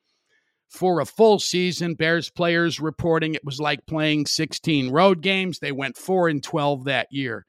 for 0.68 1.00
a 1.00 1.06
full 1.06 1.38
season. 1.38 1.94
Bears 1.94 2.30
players 2.30 2.80
reporting 2.80 3.34
it 3.34 3.44
was 3.44 3.58
like 3.60 3.86
playing 3.86 4.26
16 4.26 4.90
road 4.90 5.20
games. 5.22 5.58
They 5.58 5.72
went 5.72 5.96
4 5.96 6.28
and 6.28 6.42
12 6.42 6.84
that 6.84 7.08
year. 7.10 7.46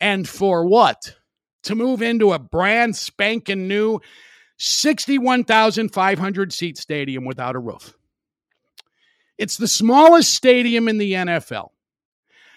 And 0.00 0.28
for 0.28 0.66
what? 0.66 1.14
To 1.64 1.74
move 1.74 2.02
into 2.02 2.32
a 2.32 2.38
brand 2.38 2.94
spanking 2.94 3.66
new 3.66 4.00
61,500 4.58 6.52
seat 6.52 6.78
stadium 6.78 7.24
without 7.24 7.56
a 7.56 7.58
roof. 7.58 7.94
It's 9.38 9.56
the 9.56 9.66
smallest 9.66 10.32
stadium 10.32 10.88
in 10.88 10.98
the 10.98 11.12
NFL. 11.12 11.70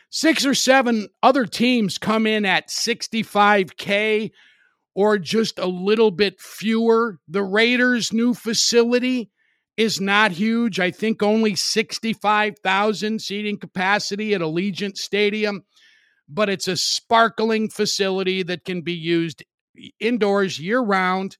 Six 0.09 0.45
or 0.45 0.55
seven 0.55 1.09
other 1.21 1.45
teams 1.45 1.97
come 1.97 2.25
in 2.25 2.45
at 2.45 2.69
65K 2.69 4.31
or 4.95 5.17
just 5.17 5.59
a 5.59 5.65
little 5.67 6.11
bit 6.11 6.39
fewer. 6.39 7.19
The 7.27 7.43
Raiders' 7.43 8.13
new 8.13 8.33
facility 8.33 9.29
is 9.75 10.01
not 10.01 10.31
huge. 10.31 10.79
I 10.79 10.91
think 10.91 11.21
only 11.21 11.55
65,000 11.55 13.21
seating 13.21 13.59
capacity 13.59 14.33
at 14.33 14.41
Allegiant 14.41 14.97
Stadium, 14.97 15.63
but 16.27 16.49
it's 16.49 16.67
a 16.67 16.77
sparkling 16.77 17.69
facility 17.69 18.41
that 18.43 18.65
can 18.65 18.81
be 18.81 18.93
used 18.93 19.43
indoors 19.99 20.59
year 20.59 20.79
round. 20.79 21.37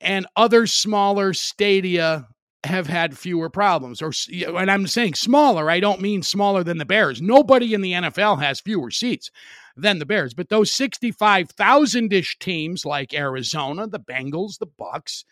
And 0.00 0.26
other 0.36 0.66
smaller 0.66 1.32
stadia 1.32 2.26
have 2.64 2.86
had 2.86 3.18
fewer 3.18 3.50
problems. 3.50 4.00
Or, 4.00 4.12
and 4.30 4.70
I'm 4.70 4.86
saying 4.86 5.14
smaller, 5.14 5.70
I 5.70 5.80
don't 5.80 6.00
mean 6.00 6.22
smaller 6.22 6.62
than 6.62 6.78
the 6.78 6.84
Bears. 6.84 7.20
Nobody 7.20 7.74
in 7.74 7.80
the 7.80 7.92
NFL 7.92 8.40
has 8.40 8.60
fewer 8.60 8.90
seats 8.90 9.30
than 9.76 9.98
the 9.98 10.06
Bears, 10.06 10.34
but 10.34 10.48
those 10.48 10.72
65,000 10.72 12.12
ish 12.12 12.38
teams 12.38 12.84
like 12.84 13.14
Arizona, 13.14 13.86
the 13.86 13.98
Bengals, 13.98 14.58
the 14.58 14.66
Bucks, 14.66 15.24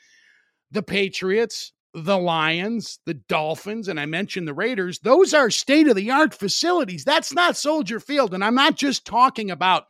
the 0.71 0.83
Patriots, 0.83 1.73
the 1.93 2.19
Lions, 2.19 3.01
the 3.05 3.15
Dolphins, 3.15 3.89
and 3.89 3.99
I 3.99 4.07
mentioned 4.07 4.47
the 4.47 4.55
Raiders, 4.55 5.01
those 5.01 5.35
are 5.35 5.51
state 5.51 5.89
of 5.89 5.97
the 5.97 6.11
art 6.11 6.33
facilities. 6.33 7.05
That's 7.05 7.35
not 7.35 7.57
Soldier 7.57 8.01
Field. 8.01 8.33
And 8.33 8.45
I'm 8.45 8.55
not 8.55 8.77
just 8.77 9.05
talking 9.05 9.51
about 9.51 9.87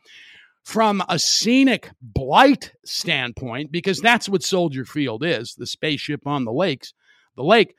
from 0.63 1.03
a 1.09 1.17
scenic 1.17 1.89
blight 2.01 2.73
standpoint, 2.85 3.71
because 3.71 3.99
that's 3.99 4.29
what 4.29 4.43
Soldier 4.43 4.85
Field 4.85 5.23
is 5.23 5.55
the 5.55 5.65
spaceship 5.65 6.27
on 6.27 6.45
the 6.45 6.51
lakes, 6.51 6.93
the 7.41 7.47
lake. 7.47 7.75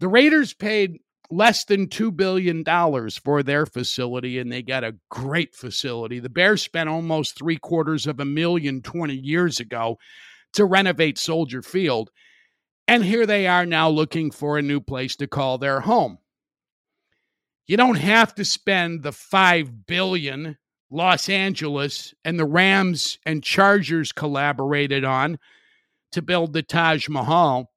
The 0.00 0.08
Raiders 0.08 0.52
paid 0.52 0.98
less 1.30 1.64
than 1.64 1.88
$2 1.88 2.14
billion 2.14 2.64
for 3.22 3.42
their 3.42 3.66
facility, 3.66 4.38
and 4.38 4.50
they 4.50 4.62
got 4.62 4.84
a 4.84 4.96
great 5.10 5.54
facility. 5.54 6.18
The 6.18 6.28
Bears 6.28 6.62
spent 6.62 6.88
almost 6.88 7.38
three 7.38 7.56
quarters 7.56 8.06
of 8.06 8.20
a 8.20 8.24
million 8.24 8.82
20 8.82 9.14
years 9.14 9.60
ago 9.60 9.98
to 10.54 10.64
renovate 10.64 11.18
Soldier 11.18 11.62
Field. 11.62 12.10
And 12.88 13.04
here 13.04 13.26
they 13.26 13.46
are 13.46 13.66
now 13.66 13.88
looking 13.88 14.30
for 14.30 14.58
a 14.58 14.62
new 14.62 14.80
place 14.80 15.16
to 15.16 15.26
call 15.26 15.58
their 15.58 15.80
home. 15.80 16.18
You 17.66 17.76
don't 17.76 17.96
have 17.96 18.34
to 18.36 18.44
spend 18.44 19.02
the 19.02 19.12
5 19.12 19.86
billion 19.86 20.56
Los 20.90 21.28
Angeles 21.28 22.14
and 22.24 22.38
the 22.38 22.44
Rams 22.44 23.18
and 23.26 23.42
Chargers 23.42 24.12
collaborated 24.12 25.04
on 25.04 25.38
to 26.12 26.22
build 26.22 26.52
the 26.52 26.62
Taj 26.62 27.08
Mahal. 27.08 27.72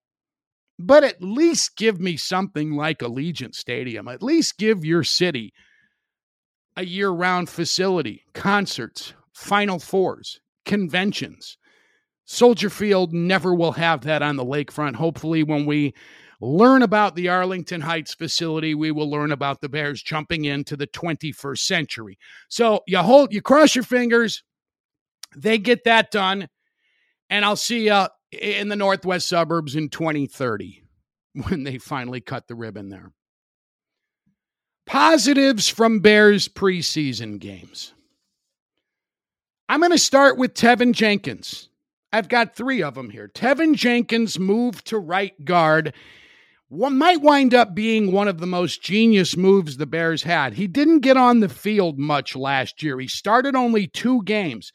But 0.82 1.04
at 1.04 1.22
least 1.22 1.76
give 1.76 2.00
me 2.00 2.16
something 2.16 2.72
like 2.72 3.00
Allegiant 3.00 3.54
Stadium. 3.54 4.08
At 4.08 4.24
least 4.24 4.58
give 4.58 4.86
your 4.86 5.04
city 5.04 5.54
a 6.78 6.86
year 6.86 7.10
round 7.10 7.50
facility, 7.50 8.24
concerts, 8.34 9.14
Final 9.34 9.80
Fours, 9.80 10.40
conventions. 10.66 11.58
Soldier 12.24 12.70
Field 12.70 13.12
never 13.12 13.54
will 13.54 13.74
have 13.74 14.02
that 14.02 14.22
on 14.22 14.38
the 14.38 14.46
lakefront. 14.46 14.96
Hopefully, 14.96 15.44
when 15.44 15.66
we 15.66 15.94
learn 16.40 16.84
about 16.84 17.16
the 17.16 17.28
Arlington 17.28 17.82
Heights 17.82 18.14
facility, 18.14 18.74
we 18.74 18.92
will 18.92 19.10
learn 19.10 19.34
about 19.34 19.60
the 19.60 19.68
Bears 19.68 20.02
jumping 20.02 20.46
into 20.46 20.78
the 20.78 20.88
21st 20.88 21.60
century. 21.60 22.18
So 22.48 22.82
you 22.88 23.00
hold, 23.00 23.34
you 23.34 23.42
cross 23.42 23.76
your 23.76 23.84
fingers, 23.84 24.44
they 25.36 25.58
get 25.58 25.84
that 25.84 26.12
done, 26.12 26.48
and 27.30 27.44
I'll 27.44 27.58
see 27.58 27.88
you 27.88 28.08
in 28.32 28.70
the 28.70 28.76
northwest 28.76 29.28
suburbs 29.28 29.76
in 29.76 29.90
2030 29.90 30.84
when 31.48 31.64
they 31.64 31.78
finally 31.78 32.22
cut 32.22 32.48
the 32.48 32.56
ribbon 32.56 32.90
there. 32.90 33.12
Positives 34.86 35.70
from 35.70 36.00
Bears 36.00 36.48
preseason 36.48 37.40
games. 37.40 37.94
I'm 39.68 39.82
going 39.82 39.92
to 39.92 40.00
start 40.00 40.38
with 40.38 40.56
Teven 40.56 40.94
Jenkins. 40.94 41.70
I've 42.12 42.28
got 42.28 42.56
three 42.56 42.82
of 42.82 42.96
them 42.96 43.12
here. 43.12 43.28
Teven 43.28 43.76
Jenkins 43.76 44.40
moved 44.40 44.88
to 44.88 44.98
right 44.98 45.46
guard. 45.46 45.94
What 46.70 46.92
might 46.92 47.22
wind 47.22 47.54
up 47.54 47.76
being 47.76 48.12
one 48.12 48.28
of 48.28 48.40
the 48.40 48.48
most 48.48 48.82
genius 48.82 49.38
moves 49.38 49.78
the 49.78 49.86
Bears 49.86 50.24
had. 50.24 50.54
He 50.54 50.66
didn't 50.66 51.02
get 51.02 51.18
on 51.18 51.40
the 51.40 51.50
field 51.50 52.00
much 52.00 52.36
last 52.36 52.82
year. 52.82 53.00
He 53.00 53.08
started 53.08 53.56
only 53.56 53.86
two 53.86 54.24
games. 54.24 54.72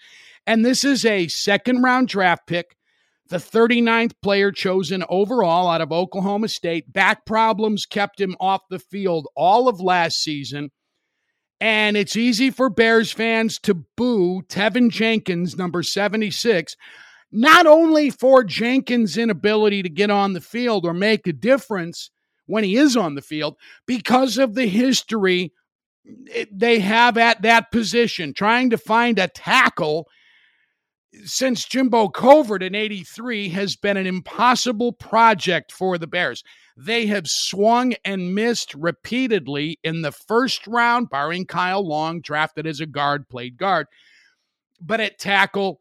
And 0.47 0.65
this 0.65 0.85
is 0.85 1.05
a 1.05 1.27
second 1.27 1.83
round 1.83 2.07
draft 2.07 2.47
pick, 2.47 2.77
the 3.29 3.37
39th 3.37 4.13
player 4.23 4.53
chosen 4.53 5.05
overall 5.09 5.69
out 5.69 5.81
of 5.81 5.93
Oklahoma 5.93 6.49
State. 6.49 6.93
Back 6.93 7.25
problems 7.25 7.87
kept 7.87 8.21
him 8.21 8.37
off 8.39 8.63
the 8.69 8.79
field 8.79 9.27
all 9.35 9.69
of 9.69 9.81
last 9.81 10.23
season. 10.23 10.71
And 11.61 11.97
it's 11.97 12.17
easy 12.17 12.51
for 12.51 12.69
Bears 12.69 13.13
fans 13.13 13.59
to 13.61 13.75
boo 13.97 14.43
Teven 14.43 14.91
Jenkins, 14.91 15.57
number 15.57 15.83
76, 15.83 16.77
not 17.33 17.67
only 17.67 18.11
for 18.11 18.45
Jenkins' 18.45 19.17
inability 19.17 19.83
to 19.83 19.89
get 19.89 20.11
on 20.11 20.35
the 20.35 20.41
field 20.41 20.85
or 20.85 20.93
make 20.93 21.27
a 21.27 21.33
difference 21.33 22.11
when 22.47 22.65
he 22.65 22.77
is 22.77 22.97
on 22.97 23.15
the 23.15 23.23
field, 23.23 23.57
because 23.87 24.37
of 24.37 24.55
the 24.55 24.67
history 24.67 25.53
they 26.53 26.81
have 26.81 27.17
at 27.17 27.41
that 27.41 27.73
position, 27.73 28.35
trying 28.35 28.69
to 28.69 28.77
find 28.77 29.19
a 29.19 29.29
tackle 29.29 30.07
since 31.25 31.65
Jimbo 31.65 32.09
Covert 32.09 32.63
in 32.63 32.75
83 32.75 33.49
has 33.51 33.77
been 33.77 33.97
an 33.97 34.07
impossible 34.07 34.93
project 34.93 35.73
for 35.73 35.99
the 35.99 36.07
Bears. 36.07 36.43
They 36.77 37.07
have 37.07 37.29
swung 37.29 37.95
and 38.05 38.35
missed 38.35 38.75
repeatedly 38.75 39.79
in 39.85 40.03
the 40.03 40.13
first 40.13 40.67
round, 40.67 41.09
barring 41.09 41.47
Kyle 41.47 41.87
Long, 41.87 42.21
drafted 42.21 42.67
as 42.67 42.81
a 42.81 42.87
guard, 42.87 43.29
played 43.29 43.57
guard. 43.57 43.87
But 44.81 45.01
at 45.01 45.19
tackle, 45.19 45.81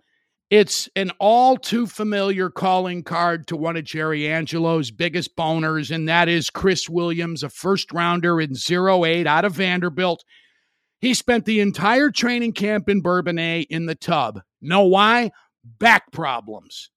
it's 0.49 0.87
an 0.95 1.11
all 1.19 1.57
too 1.57 1.87
familiar 1.87 2.51
calling 2.51 3.01
card 3.01 3.47
to 3.47 3.57
one 3.57 3.75
of 3.75 3.85
Jerry 3.85 4.27
Angelo's 4.27 4.91
biggest 4.91 5.35
boners, 5.35 5.89
and 5.89 6.07
that 6.07 6.29
is 6.29 6.51
Chris 6.51 6.87
Williams, 6.87 7.41
a 7.41 7.49
first 7.49 7.91
rounder 7.91 8.39
in 8.39 8.53
08 8.55 9.25
out 9.25 9.45
of 9.45 9.53
Vanderbilt. 9.53 10.23
He 10.99 11.15
spent 11.15 11.45
the 11.45 11.59
entire 11.59 12.11
training 12.11 12.53
camp 12.53 12.87
in 12.87 13.01
Bourbonnais 13.01 13.65
in 13.69 13.87
the 13.87 13.95
tub. 13.95 14.41
Know 14.63 14.85
why? 14.85 15.31
Back 15.79 16.11
problems. 16.11 16.89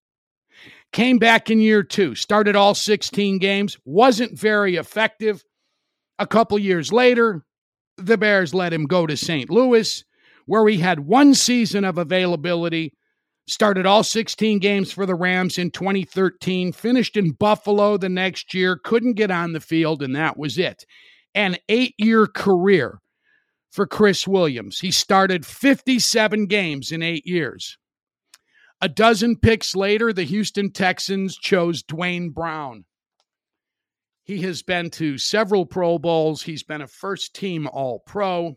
Came 0.92 1.18
back 1.18 1.50
in 1.50 1.60
year 1.60 1.82
two, 1.82 2.14
started 2.14 2.56
all 2.56 2.74
16 2.74 3.38
games, 3.38 3.76
wasn't 3.84 4.38
very 4.38 4.76
effective. 4.76 5.44
A 6.18 6.26
couple 6.26 6.58
years 6.58 6.92
later, 6.92 7.44
the 7.98 8.16
Bears 8.16 8.54
let 8.54 8.72
him 8.72 8.86
go 8.86 9.06
to 9.06 9.16
St. 9.16 9.50
Louis, 9.50 10.04
where 10.46 10.66
he 10.66 10.78
had 10.78 11.00
one 11.00 11.34
season 11.34 11.84
of 11.84 11.98
availability 11.98 12.94
started 13.48 13.86
all 13.86 14.02
16 14.02 14.58
games 14.58 14.92
for 14.92 15.06
the 15.06 15.14
Rams 15.14 15.58
in 15.58 15.70
2013, 15.70 16.72
finished 16.72 17.16
in 17.16 17.32
Buffalo 17.32 17.96
the 17.96 18.08
next 18.08 18.54
year, 18.54 18.76
couldn't 18.82 19.14
get 19.14 19.30
on 19.30 19.52
the 19.52 19.60
field, 19.60 20.02
and 20.02 20.16
that 20.16 20.36
was 20.36 20.58
it. 20.58 20.84
An 21.34 21.56
eight 21.68 21.94
year 21.98 22.26
career 22.26 23.00
for 23.76 23.86
Chris 23.86 24.26
Williams. 24.26 24.80
He 24.80 24.90
started 24.90 25.46
57 25.46 26.46
games 26.46 26.90
in 26.90 27.02
eight 27.02 27.26
years. 27.26 27.78
A 28.80 28.88
dozen 28.88 29.36
picks 29.36 29.76
later, 29.76 30.12
the 30.12 30.24
Houston 30.24 30.72
Texans 30.72 31.36
chose 31.36 31.82
Duane 31.82 32.30
Brown. 32.30 32.86
He 34.24 34.42
has 34.42 34.62
been 34.62 34.90
to 34.90 35.18
several 35.18 35.66
Pro 35.66 35.98
Bowls. 35.98 36.42
He's 36.42 36.64
been 36.64 36.80
a 36.80 36.88
first 36.88 37.34
team 37.34 37.68
All 37.68 38.00
Pro 38.00 38.56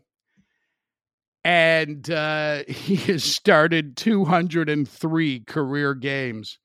and 1.44 2.10
uh, 2.10 2.64
he 2.68 2.96
has 2.96 3.24
started 3.24 3.96
203 3.96 5.40
career 5.40 5.94
games. 5.94 6.58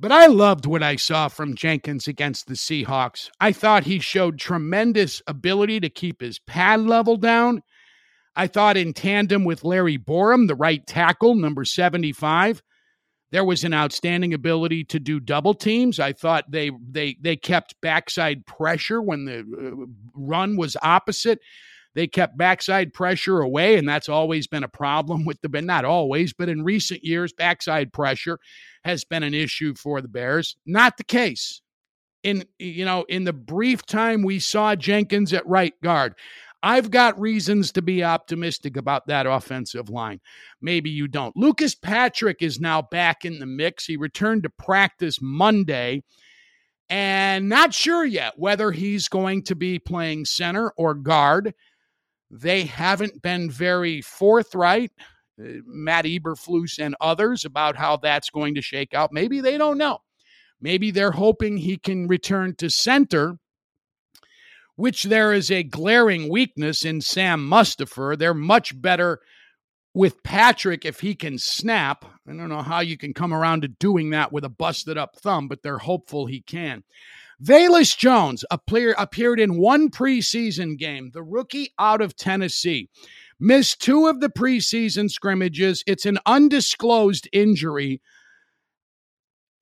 But 0.00 0.12
I 0.12 0.28
loved 0.28 0.64
what 0.64 0.82
I 0.82 0.96
saw 0.96 1.28
from 1.28 1.54
Jenkins 1.54 2.08
against 2.08 2.46
the 2.46 2.54
Seahawks. 2.54 3.28
I 3.38 3.52
thought 3.52 3.84
he 3.84 3.98
showed 3.98 4.38
tremendous 4.38 5.20
ability 5.26 5.78
to 5.80 5.90
keep 5.90 6.22
his 6.22 6.38
pad 6.38 6.80
level 6.80 7.18
down. 7.18 7.62
I 8.34 8.46
thought, 8.46 8.78
in 8.78 8.94
tandem 8.94 9.44
with 9.44 9.62
Larry 9.62 9.98
Borom, 9.98 10.48
the 10.48 10.54
right 10.54 10.86
tackle, 10.86 11.34
number 11.34 11.66
75, 11.66 12.62
there 13.30 13.44
was 13.44 13.62
an 13.62 13.74
outstanding 13.74 14.32
ability 14.32 14.84
to 14.84 14.98
do 14.98 15.20
double 15.20 15.52
teams. 15.52 16.00
I 16.00 16.14
thought 16.14 16.50
they 16.50 16.70
they 16.88 17.16
they 17.20 17.36
kept 17.36 17.80
backside 17.82 18.46
pressure 18.46 19.02
when 19.02 19.26
the 19.26 19.40
uh, 19.40 19.86
run 20.14 20.56
was 20.56 20.78
opposite. 20.82 21.40
They 21.94 22.06
kept 22.06 22.36
backside 22.38 22.92
pressure 22.92 23.40
away, 23.40 23.76
and 23.76 23.88
that's 23.88 24.08
always 24.08 24.46
been 24.46 24.64
a 24.64 24.68
problem 24.68 25.24
with 25.24 25.40
the 25.40 25.48
but 25.48 25.64
not 25.64 25.84
always, 25.84 26.32
but 26.32 26.48
in 26.48 26.62
recent 26.62 27.04
years, 27.04 27.32
backside 27.32 27.92
pressure 27.92 28.38
has 28.84 29.04
been 29.04 29.22
an 29.22 29.34
issue 29.34 29.74
for 29.74 30.00
the 30.00 30.08
Bears. 30.08 30.56
Not 30.66 30.96
the 30.96 31.04
case. 31.04 31.62
In 32.22 32.44
you 32.58 32.84
know, 32.84 33.04
in 33.08 33.24
the 33.24 33.32
brief 33.32 33.84
time 33.86 34.22
we 34.22 34.38
saw 34.38 34.74
Jenkins 34.76 35.32
at 35.32 35.46
right 35.46 35.74
guard, 35.82 36.14
I've 36.62 36.90
got 36.90 37.18
reasons 37.18 37.72
to 37.72 37.82
be 37.82 38.04
optimistic 38.04 38.76
about 38.76 39.06
that 39.06 39.26
offensive 39.26 39.88
line. 39.88 40.20
Maybe 40.60 40.90
you 40.90 41.08
don't. 41.08 41.36
Lucas 41.36 41.74
Patrick 41.74 42.42
is 42.42 42.60
now 42.60 42.82
back 42.82 43.24
in 43.24 43.38
the 43.38 43.46
mix. 43.46 43.86
He 43.86 43.96
returned 43.96 44.42
to 44.42 44.50
practice 44.50 45.18
Monday 45.22 46.02
and 46.90 47.48
not 47.48 47.72
sure 47.72 48.04
yet 48.04 48.34
whether 48.36 48.72
he's 48.72 49.08
going 49.08 49.44
to 49.44 49.54
be 49.54 49.78
playing 49.78 50.26
center 50.26 50.72
or 50.76 50.92
guard. 50.94 51.54
They 52.30 52.64
haven't 52.64 53.22
been 53.22 53.50
very 53.50 54.02
forthright, 54.02 54.92
uh, 55.42 55.60
Matt 55.66 56.04
Eberflus 56.04 56.78
and 56.78 56.94
others, 57.00 57.44
about 57.44 57.76
how 57.76 57.96
that's 57.96 58.30
going 58.30 58.54
to 58.54 58.62
shake 58.62 58.94
out. 58.94 59.12
Maybe 59.12 59.40
they 59.40 59.58
don't 59.58 59.78
know. 59.78 59.98
Maybe 60.60 60.90
they're 60.90 61.12
hoping 61.12 61.56
he 61.56 61.76
can 61.78 62.06
return 62.06 62.54
to 62.56 62.70
center, 62.70 63.38
which 64.76 65.04
there 65.04 65.32
is 65.32 65.50
a 65.50 65.62
glaring 65.62 66.28
weakness 66.28 66.84
in 66.84 67.00
Sam 67.00 67.48
Mustipher. 67.48 68.16
They're 68.16 68.34
much 68.34 68.80
better 68.80 69.20
with 69.94 70.22
Patrick 70.22 70.84
if 70.84 71.00
he 71.00 71.14
can 71.14 71.38
snap. 71.38 72.04
I 72.28 72.32
don't 72.32 72.48
know 72.48 72.62
how 72.62 72.80
you 72.80 72.96
can 72.96 73.12
come 73.12 73.34
around 73.34 73.62
to 73.62 73.68
doing 73.68 74.10
that 74.10 74.32
with 74.32 74.44
a 74.44 74.48
busted 74.48 74.96
up 74.96 75.16
thumb, 75.16 75.48
but 75.48 75.62
they're 75.62 75.78
hopeful 75.78 76.26
he 76.26 76.42
can. 76.42 76.84
Velus 77.42 77.96
Jones 77.96 78.44
appear, 78.50 78.94
appeared 78.98 79.40
in 79.40 79.58
one 79.58 79.90
preseason 79.90 80.76
game, 80.76 81.10
the 81.12 81.22
rookie 81.22 81.72
out 81.78 82.02
of 82.02 82.16
Tennessee. 82.16 82.88
Missed 83.38 83.80
two 83.80 84.06
of 84.06 84.20
the 84.20 84.28
preseason 84.28 85.10
scrimmages. 85.10 85.82
It's 85.86 86.04
an 86.04 86.18
undisclosed 86.26 87.28
injury. 87.32 88.02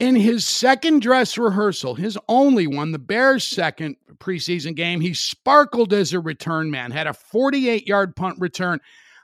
In 0.01 0.17
his 0.17 0.47
second 0.47 1.03
dress 1.03 1.39
rehearsal, 1.39 1.95
his 1.95 2.19
only 2.29 2.67
one, 2.67 2.93
the 2.93 2.99
Bears' 2.99 3.47
second 3.47 3.97
preseason 4.19 4.75
game, 4.75 5.01
he 5.01 5.15
sparkled 5.15 5.93
as 5.93 6.13
a 6.13 6.21
return 6.21 6.71
man, 6.71 6.91
had 6.91 7.07
a 7.07 7.13
48 7.13 7.87
yard 7.87 8.17
punt 8.17 8.37
return 8.41 8.81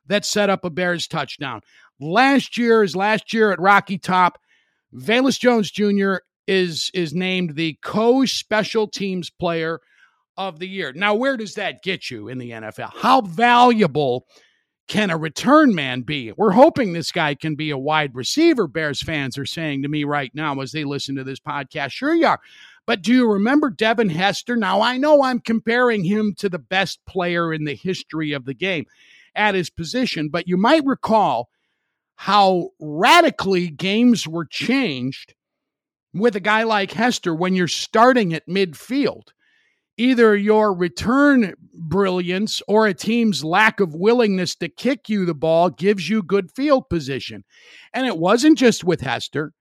that 0.07 0.25
set 0.25 0.51
up 0.51 0.65
a 0.65 0.71
Bears 0.71 1.09
touchdown. 1.09 1.61
Last 2.01 2.57
year, 2.57 2.83
his 2.83 2.95
last 2.95 3.33
year 3.33 3.53
at 3.53 3.61
Rocky 3.61 3.99
Top, 3.99 4.39
Velus 4.93 5.39
Jones 5.39 5.71
Jr. 5.71 6.17
is 6.47 6.91
is 6.95 7.15
named 7.15 7.57
the 7.57 7.79
co 7.83 8.25
special 8.25 8.87
teams 8.89 9.31
player 9.31 9.81
of 10.37 10.59
the 10.59 10.69
year. 10.69 10.93
Now, 10.93 11.15
where 11.15 11.37
does 11.37 11.55
that 11.55 11.83
get 11.83 12.11
you 12.11 12.29
in 12.29 12.39
the 12.39 12.51
NFL? 12.51 12.91
How 12.97 13.21
valuable 13.21 14.27
can 14.89 15.11
a 15.11 15.17
return 15.17 15.75
man 15.75 16.03
be? 16.03 16.33
We're 16.33 16.51
hoping 16.51 16.93
this 16.93 17.13
guy 17.13 17.35
can 17.35 17.55
be 17.55 17.71
a 17.71 17.79
wide 17.79 18.15
receiver, 18.15 18.67
Bears 18.67 19.03
fans 19.03 19.39
are 19.39 19.47
saying 19.47 19.83
to 19.83 19.89
me 19.89 20.05
right 20.05 20.33
now 20.35 20.61
as 20.61 20.73
they 20.73 20.85
listen 20.85 21.15
to 21.17 21.25
this 21.25 21.41
podcast. 21.41 21.93
Sure, 21.93 22.15
you 22.15 22.27
are. 22.27 22.41
But 22.87 23.01
do 23.01 23.13
you 23.15 23.31
remember 23.31 23.71
Devin 23.71 24.11
Hester? 24.11 24.57
Now, 24.57 24.83
I 24.83 24.99
know 24.99 25.23
I'm 25.23 25.41
comparing 25.41 26.05
him 26.05 26.35
to 26.39 26.49
the 26.51 26.59
best 26.59 26.99
player 27.07 27.53
in 27.53 27.65
the 27.65 27.75
history 27.75 28.33
of 28.33 28.45
the 28.45 28.55
game 28.55 28.85
at 29.35 29.55
his 29.55 29.71
position, 29.71 30.29
but 30.29 30.47
you 30.47 30.57
might 30.57 30.85
recall 30.85 31.49
how 32.17 32.71
radically 32.79 33.69
games 33.69 34.29
were 34.29 34.45
changed 34.45 35.35
with 36.15 36.37
a 36.37 36.41
guy 36.41 36.63
like 36.63 36.93
Hester 36.93 37.35
when 37.35 37.55
you're 37.55 37.69
starting 37.69 38.33
at 38.33 38.49
midfield. 38.49 39.29
Either 39.97 40.37
your 40.37 40.75
return 40.75 41.55
brilliance 41.73 42.61
or 42.67 42.87
a 42.87 42.95
team's 42.95 43.45
lack 43.45 43.79
of 43.79 43.95
willingness 43.95 44.57
to 44.57 44.69
kick 44.69 45.09
you 45.09 45.25
the 45.25 45.35
ball 45.35 45.71
gives 45.71 46.09
you 46.09 46.23
good 46.23 46.51
field 46.51 46.89
position. 46.89 47.45
And 47.93 48.07
it 48.07 48.19
wasn't 48.19 48.59
just 48.59 48.83
with 48.83 49.01
Hester, 49.01 49.53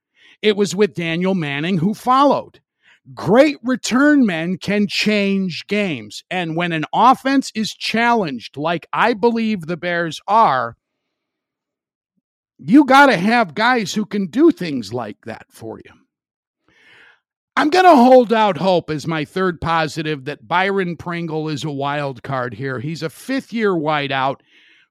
it 0.42 0.56
was 0.58 0.76
with 0.76 0.96
Danieal 0.96 1.36
Manning 1.36 1.78
who 1.78 1.94
followed. 1.94 2.62
Great 3.14 3.58
return 3.64 4.26
men 4.26 4.58
can 4.58 4.88
change 4.88 5.68
games. 5.68 6.24
And 6.32 6.56
when 6.56 6.72
an 6.72 6.86
offense 6.94 7.52
is 7.54 7.74
challenged, 7.74 8.56
like 8.56 8.88
I 8.94 9.14
believe 9.14 9.62
the 9.62 9.78
Bears 9.78 10.22
are, 10.28 10.78
you 12.58 12.86
got 12.86 13.08
to 13.08 13.18
have 13.18 13.56
guys 13.56 13.94
who 13.94 14.06
can 14.06 14.28
do 14.28 14.52
things 14.52 14.94
like 14.94 15.18
that 15.26 15.46
for 15.50 15.80
you. 15.84 16.03
I'm 17.56 17.70
going 17.70 17.86
to 17.86 17.96
hold 17.96 18.34
out 18.34 18.58
hope 18.58 18.90
as 18.90 19.06
my 19.06 19.26
third 19.26 19.62
positive 19.62 20.26
that 20.26 20.48
Byron 20.48 20.98
Pringle 20.98 21.50
is 21.50 21.64
a 21.64 21.72
wild 21.72 22.24
card 22.24 22.56
here. 22.56 22.80
He's 22.80 23.04
a 23.04 23.10
fifth 23.10 23.54
year 23.54 23.72
wideout 23.72 24.38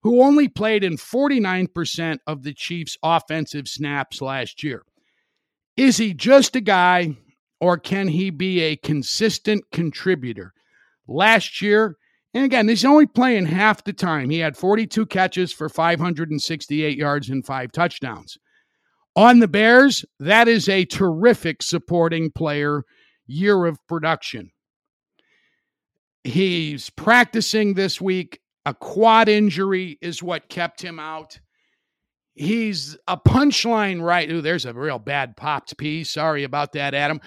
who 0.02 0.22
only 0.22 0.48
played 0.48 0.84
in 0.84 0.96
49% 0.96 2.18
of 2.26 2.42
the 2.42 2.54
Chiefs' 2.54 2.96
offensive 3.02 3.66
snaps 3.66 4.20
last 4.22 4.62
year. 4.62 4.84
Is 5.76 5.96
he 5.96 6.14
just 6.14 6.54
a 6.54 6.60
guy 6.60 7.16
or 7.60 7.78
can 7.78 8.08
he 8.08 8.30
be 8.30 8.60
a 8.60 8.76
consistent 8.76 9.64
contributor? 9.72 10.52
Last 11.08 11.62
year, 11.62 11.96
and 12.34 12.44
again, 12.44 12.68
he's 12.68 12.84
only 12.84 13.06
playing 13.06 13.46
half 13.46 13.84
the 13.84 13.92
time. 13.92 14.30
He 14.30 14.38
had 14.38 14.56
42 14.56 15.06
catches 15.06 15.52
for 15.52 15.68
568 15.68 16.96
yards 16.96 17.28
and 17.28 17.44
five 17.44 17.72
touchdowns. 17.72 18.38
On 19.14 19.40
the 19.40 19.48
Bears, 19.48 20.04
that 20.20 20.48
is 20.48 20.68
a 20.68 20.84
terrific 20.84 21.62
supporting 21.62 22.30
player 22.30 22.82
year 23.26 23.66
of 23.66 23.78
production. 23.86 24.50
He's 26.24 26.88
practicing 26.90 27.74
this 27.74 28.00
week. 28.00 28.40
A 28.64 28.74
quad 28.74 29.28
injury 29.28 29.98
is 30.00 30.22
what 30.22 30.48
kept 30.48 30.82
him 30.82 30.98
out. 30.98 31.40
He's 32.34 32.96
a 33.06 33.18
punchline 33.18 34.00
right. 34.00 34.30
Ooh, 34.30 34.40
there's 34.40 34.64
a 34.64 34.72
real 34.72 34.98
bad 34.98 35.36
popped 35.36 35.76
piece. 35.76 36.10
Sorry 36.10 36.44
about 36.44 36.72
that, 36.72 36.94
Adam 36.94 37.20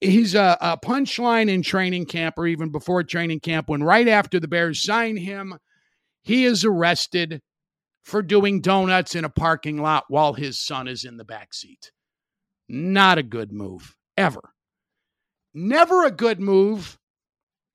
he's 0.00 0.34
a, 0.34 0.56
a 0.60 0.78
punchline 0.78 1.48
in 1.48 1.62
training 1.62 2.06
camp 2.06 2.34
or 2.38 2.46
even 2.46 2.70
before 2.70 3.02
training 3.02 3.40
camp 3.40 3.68
when 3.68 3.82
right 3.82 4.08
after 4.08 4.38
the 4.40 4.48
Bears 4.48 4.82
sign 4.82 5.16
him, 5.16 5.58
he 6.22 6.44
is 6.44 6.64
arrested 6.64 7.42
for 8.02 8.22
doing 8.22 8.60
donuts 8.60 9.14
in 9.14 9.24
a 9.24 9.30
parking 9.30 9.80
lot 9.80 10.04
while 10.08 10.34
his 10.34 10.58
son 10.58 10.88
is 10.88 11.04
in 11.04 11.16
the 11.16 11.24
back 11.24 11.54
seat. 11.54 11.92
Not 12.68 13.18
a 13.18 13.22
good 13.22 13.52
move, 13.52 13.96
ever. 14.16 14.52
Never 15.54 16.04
a 16.04 16.10
good 16.10 16.40
move 16.40 16.98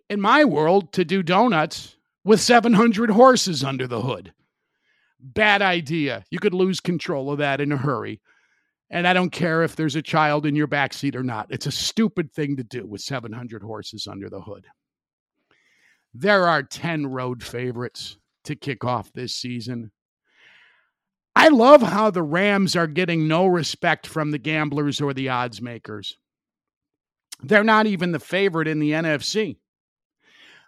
in 0.09 0.19
my 0.19 0.45
world 0.45 0.91
to 0.93 1.05
do 1.05 1.21
donuts 1.21 1.95
with 2.23 2.41
700 2.41 3.11
horses 3.11 3.63
under 3.63 3.87
the 3.87 4.01
hood. 4.01 4.33
Bad 5.19 5.61
idea. 5.61 6.23
You 6.29 6.39
could 6.39 6.53
lose 6.53 6.79
control 6.79 7.31
of 7.31 7.39
that 7.39 7.61
in 7.61 7.71
a 7.71 7.77
hurry. 7.77 8.21
And 8.89 9.07
I 9.07 9.13
don't 9.13 9.31
care 9.31 9.63
if 9.63 9.75
there's 9.75 9.95
a 9.95 10.01
child 10.01 10.45
in 10.45 10.55
your 10.55 10.67
backseat 10.67 11.15
or 11.15 11.23
not. 11.23 11.47
It's 11.49 11.65
a 11.65 11.71
stupid 11.71 12.31
thing 12.31 12.55
to 12.57 12.63
do 12.63 12.85
with 12.85 13.01
700 13.01 13.61
horses 13.61 14.07
under 14.07 14.29
the 14.29 14.41
hood. 14.41 14.65
There 16.13 16.47
are 16.47 16.63
10 16.63 17.07
road 17.07 17.43
favorites 17.43 18.17
to 18.45 18.55
kick 18.55 18.83
off 18.83 19.11
this 19.13 19.35
season. 19.35 19.91
I 21.39 21.49
love 21.49 21.83
how 21.83 22.09
the 22.09 22.23
Rams 22.23 22.75
are 22.75 22.87
getting 22.87 23.27
no 23.27 23.45
respect 23.45 24.07
from 24.07 24.31
the 24.31 24.39
gamblers 24.39 24.99
or 24.99 25.13
the 25.13 25.29
odds 25.29 25.61
makers. 25.61 26.17
They're 27.43 27.63
not 27.63 27.85
even 27.85 28.11
the 28.11 28.19
favorite 28.19 28.67
in 28.67 28.79
the 28.79 28.93
NFC. 28.93 29.57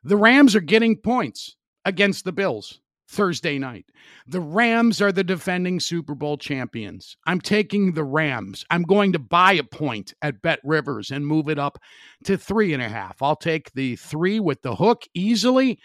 The 0.03 0.15
Rams 0.15 0.55
are 0.55 0.61
getting 0.61 0.95
points 0.95 1.55
against 1.85 2.23
the 2.23 2.31
Bills. 2.31 2.81
Thursday 3.07 3.57
night. 3.57 3.87
The 4.27 4.41
Rams 4.41 5.01
are 5.01 5.11
the 5.11 5.23
defending 5.23 5.79
Super 5.79 6.13
Bowl 6.13 6.37
champions. 6.37 7.17
I'm 7.25 7.41
taking 7.41 7.93
the 7.93 8.03
Rams. 8.03 8.63
I'm 8.69 8.83
going 8.83 9.13
to 9.13 9.19
buy 9.19 9.53
a 9.53 9.63
point 9.63 10.13
at 10.21 10.43
Bet 10.43 10.59
Rivers 10.63 11.09
and 11.09 11.25
move 11.25 11.49
it 11.49 11.57
up 11.57 11.79
to 12.25 12.37
three 12.37 12.71
and 12.71 12.83
a 12.83 12.89
half. 12.89 13.23
I'll 13.23 13.35
take 13.35 13.73
the 13.73 13.95
three 13.95 14.39
with 14.39 14.61
the 14.61 14.75
hook 14.75 15.07
easily. 15.15 15.79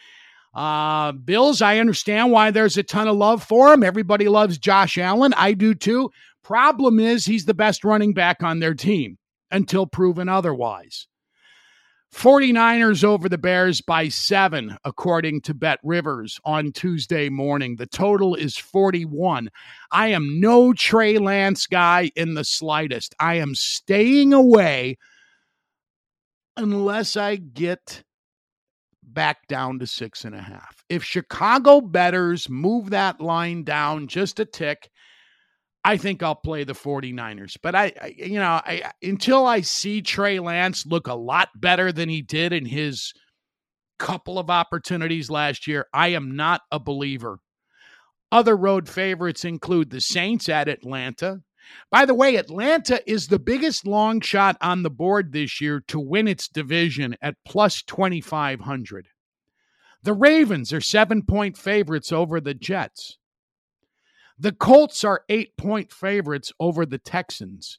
Uh, 0.54 1.12
Bills, 1.12 1.60
I 1.60 1.78
understand 1.78 2.30
why 2.30 2.50
there's 2.50 2.76
a 2.76 2.82
ton 2.82 3.08
of 3.08 3.16
love 3.16 3.42
for 3.42 3.72
him. 3.72 3.82
Everybody 3.82 4.28
loves 4.28 4.56
Josh 4.56 4.98
Allen. 4.98 5.34
I 5.36 5.52
do 5.52 5.74
too. 5.74 6.10
Problem 6.42 7.00
is, 7.00 7.26
he's 7.26 7.46
the 7.46 7.54
best 7.54 7.84
running 7.84 8.12
back 8.12 8.42
on 8.42 8.60
their 8.60 8.74
team 8.74 9.18
until 9.50 9.86
proven 9.86 10.28
otherwise. 10.28 11.08
49ers 12.14 13.02
over 13.02 13.28
the 13.28 13.38
Bears 13.38 13.80
by 13.80 14.08
seven, 14.08 14.76
according 14.84 15.40
to 15.42 15.54
Bet 15.54 15.80
Rivers 15.82 16.38
on 16.44 16.70
Tuesday 16.70 17.28
morning. 17.28 17.74
The 17.74 17.86
total 17.86 18.36
is 18.36 18.56
41. 18.56 19.50
I 19.90 20.08
am 20.08 20.38
no 20.40 20.72
Trey 20.72 21.18
Lance 21.18 21.66
guy 21.66 22.12
in 22.14 22.34
the 22.34 22.44
slightest. 22.44 23.16
I 23.18 23.34
am 23.34 23.56
staying 23.56 24.32
away 24.32 24.96
unless 26.56 27.16
I 27.16 27.34
get 27.34 28.04
back 29.14 29.46
down 29.48 29.78
to 29.78 29.86
six 29.86 30.24
and 30.24 30.34
a 30.34 30.42
half. 30.42 30.84
If 30.88 31.04
Chicago 31.04 31.80
betters 31.80 32.48
move 32.48 32.90
that 32.90 33.20
line 33.20 33.62
down 33.64 34.08
just 34.08 34.40
a 34.40 34.44
tick, 34.44 34.90
I 35.84 35.96
think 35.96 36.22
I'll 36.22 36.34
play 36.34 36.64
the 36.64 36.72
49ers. 36.72 37.56
But 37.62 37.74
I, 37.74 37.92
I, 38.00 38.14
you 38.16 38.38
know, 38.38 38.60
I 38.64 38.90
until 39.02 39.46
I 39.46 39.60
see 39.60 40.02
Trey 40.02 40.38
Lance 40.40 40.86
look 40.86 41.06
a 41.06 41.14
lot 41.14 41.48
better 41.54 41.92
than 41.92 42.08
he 42.08 42.22
did 42.22 42.52
in 42.52 42.64
his 42.64 43.12
couple 43.98 44.38
of 44.38 44.50
opportunities 44.50 45.30
last 45.30 45.66
year, 45.66 45.86
I 45.92 46.08
am 46.08 46.36
not 46.36 46.62
a 46.72 46.80
believer. 46.80 47.38
Other 48.32 48.56
road 48.56 48.88
favorites 48.88 49.44
include 49.44 49.90
the 49.90 50.00
Saints 50.00 50.48
at 50.48 50.68
Atlanta. 50.68 51.40
By 51.90 52.04
the 52.04 52.14
way, 52.14 52.36
Atlanta 52.36 53.00
is 53.10 53.28
the 53.28 53.38
biggest 53.38 53.86
long 53.86 54.20
shot 54.20 54.56
on 54.60 54.82
the 54.82 54.90
board 54.90 55.32
this 55.32 55.60
year 55.60 55.82
to 55.88 56.00
win 56.00 56.28
its 56.28 56.48
division 56.48 57.16
at 57.22 57.36
plus 57.44 57.82
2,500. 57.82 59.08
The 60.02 60.12
Ravens 60.12 60.72
are 60.72 60.80
seven 60.80 61.22
point 61.22 61.56
favorites 61.56 62.12
over 62.12 62.40
the 62.40 62.54
Jets. 62.54 63.18
The 64.38 64.52
Colts 64.52 65.04
are 65.04 65.24
eight 65.28 65.56
point 65.56 65.92
favorites 65.92 66.52
over 66.60 66.84
the 66.84 66.98
Texans. 66.98 67.78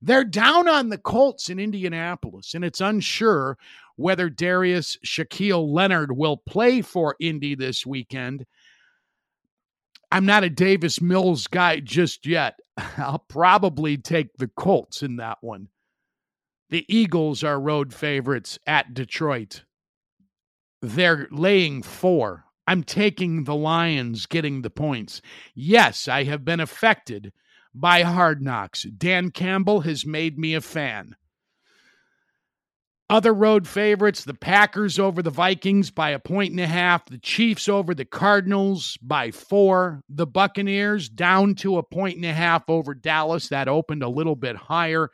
They're 0.00 0.24
down 0.24 0.68
on 0.68 0.90
the 0.90 0.98
Colts 0.98 1.50
in 1.50 1.58
Indianapolis, 1.58 2.54
and 2.54 2.64
it's 2.64 2.80
unsure 2.80 3.58
whether 3.96 4.30
Darius 4.30 4.96
Shaquille 5.04 5.68
Leonard 5.68 6.16
will 6.16 6.36
play 6.36 6.82
for 6.82 7.16
Indy 7.18 7.56
this 7.56 7.84
weekend. 7.84 8.46
I'm 10.12 10.24
not 10.24 10.44
a 10.44 10.50
Davis 10.50 11.00
Mills 11.00 11.48
guy 11.48 11.80
just 11.80 12.26
yet. 12.26 12.60
I'll 12.96 13.24
probably 13.28 13.96
take 13.96 14.36
the 14.36 14.48
Colts 14.48 15.02
in 15.02 15.16
that 15.16 15.38
one. 15.40 15.68
The 16.70 16.84
Eagles 16.88 17.42
are 17.42 17.60
road 17.60 17.94
favorites 17.94 18.58
at 18.66 18.94
Detroit. 18.94 19.64
They're 20.82 21.26
laying 21.30 21.82
four. 21.82 22.44
I'm 22.66 22.84
taking 22.84 23.44
the 23.44 23.54
Lions 23.54 24.26
getting 24.26 24.60
the 24.62 24.70
points. 24.70 25.22
Yes, 25.54 26.06
I 26.06 26.24
have 26.24 26.44
been 26.44 26.60
affected 26.60 27.32
by 27.74 28.02
hard 28.02 28.42
knocks. 28.42 28.82
Dan 28.82 29.30
Campbell 29.30 29.80
has 29.80 30.04
made 30.04 30.38
me 30.38 30.54
a 30.54 30.60
fan. 30.60 31.16
Other 33.10 33.32
road 33.32 33.66
favorites 33.66 34.24
the 34.24 34.34
Packers 34.34 34.98
over 34.98 35.22
the 35.22 35.30
Vikings 35.30 35.90
by 35.90 36.10
a 36.10 36.18
point 36.18 36.50
and 36.50 36.60
a 36.60 36.66
half, 36.66 37.06
the 37.06 37.16
Chiefs 37.16 37.66
over 37.66 37.94
the 37.94 38.04
Cardinals 38.04 38.98
by 39.00 39.30
four, 39.30 40.02
the 40.10 40.26
Buccaneers 40.26 41.08
down 41.08 41.54
to 41.56 41.78
a 41.78 41.82
point 41.82 42.16
and 42.16 42.26
a 42.26 42.34
half 42.34 42.68
over 42.68 42.92
Dallas, 42.94 43.48
that 43.48 43.66
opened 43.66 44.02
a 44.02 44.10
little 44.10 44.36
bit 44.36 44.56
higher, 44.56 45.08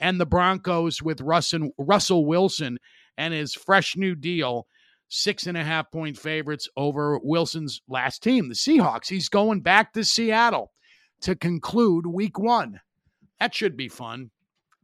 and 0.00 0.18
the 0.18 0.24
Broncos 0.24 1.02
with 1.02 1.20
Russell, 1.20 2.24
Wilson 2.24 2.78
and 3.18 3.34
his 3.34 3.52
fresh 3.52 3.96
new 3.96 4.14
deal, 4.14 4.66
six 5.08 5.46
and 5.46 5.58
a 5.58 5.64
half 5.64 5.90
point 5.90 6.16
favorites 6.16 6.70
over 6.74 7.20
Wilson's 7.22 7.82
last 7.86 8.22
team, 8.22 8.48
the 8.48 8.54
Seahawks. 8.54 9.08
He's 9.08 9.28
going 9.28 9.60
back 9.60 9.92
to 9.92 10.04
Seattle 10.04 10.72
to 11.20 11.36
conclude 11.36 12.06
week 12.06 12.38
one. 12.38 12.80
That 13.38 13.54
should 13.54 13.76
be 13.76 13.88
fun. 13.88 14.30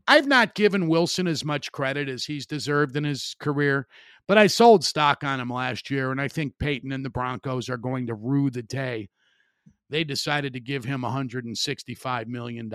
I've 0.09 0.27
not 0.27 0.55
given 0.55 0.89
Wilson 0.89 1.27
as 1.27 1.45
much 1.45 1.73
credit 1.73 2.09
as 2.09 2.25
he's 2.25 2.47
deserved 2.47 2.97
in 2.97 3.05
his 3.05 3.37
career, 3.39 3.87
but 4.27 4.39
I 4.39 4.47
sold 4.47 4.85
stock 4.85 5.25
on 5.25 5.41
him 5.41 5.51
last 5.51 5.91
year, 5.91 6.11
and 6.11 6.21
I 6.21 6.29
think 6.29 6.59
Peyton 6.59 6.93
and 6.93 7.05
the 7.05 7.11
Broncos 7.11 7.69
are 7.69 7.77
going 7.77 8.07
to 8.09 8.15
rue 8.15 8.51
the 8.51 8.63
day 8.63 9.09
they 9.93 10.05
decided 10.05 10.55
to 10.55 10.61
give 10.61 10.85
him 10.85 11.03
$165 11.03 12.27
million. 12.27 12.73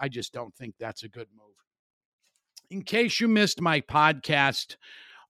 I 0.00 0.08
just 0.08 0.32
don't 0.32 0.54
think 0.56 0.74
that's 0.80 1.02
a 1.02 1.08
good 1.08 1.28
move. 1.36 1.54
In 2.70 2.82
case 2.82 3.20
you 3.20 3.28
missed 3.28 3.60
my 3.60 3.82
podcast 3.82 4.76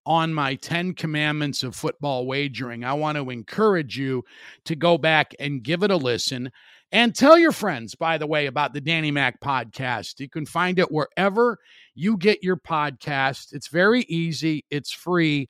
on 0.07 0.33
my 0.33 0.55
10 0.55 0.95
commandments 0.95 1.65
of 1.65 1.75
football 1.75 2.27
wagering, 2.27 2.85
I 2.85 2.93
want 2.93 3.19
to 3.19 3.31
encourage 3.31 3.99
you 3.99 4.23
to 4.65 4.77
go 4.77 4.97
back 4.97 5.35
and 5.41 5.65
give 5.65 5.83
it 5.83 5.91
a 5.91 5.97
listen. 5.97 6.53
And 6.95 7.13
tell 7.13 7.37
your 7.37 7.51
friends, 7.51 7.97
by 7.97 8.19
the 8.19 8.27
way, 8.29 8.47
about 8.47 8.73
the 8.73 8.81
Danny 8.81 9.11
Mac 9.11 9.41
podcast. 9.41 10.21
You 10.21 10.29
can 10.29 10.47
find 10.47 10.79
it 10.79 10.93
wherever 10.93 11.59
you 11.97 12.17
get 12.17 12.45
your 12.45 12.57
podcast. 12.57 13.53
It's 13.53 13.67
very 13.67 14.03
easy, 14.03 14.65
it's 14.71 14.93
free. 14.93 15.49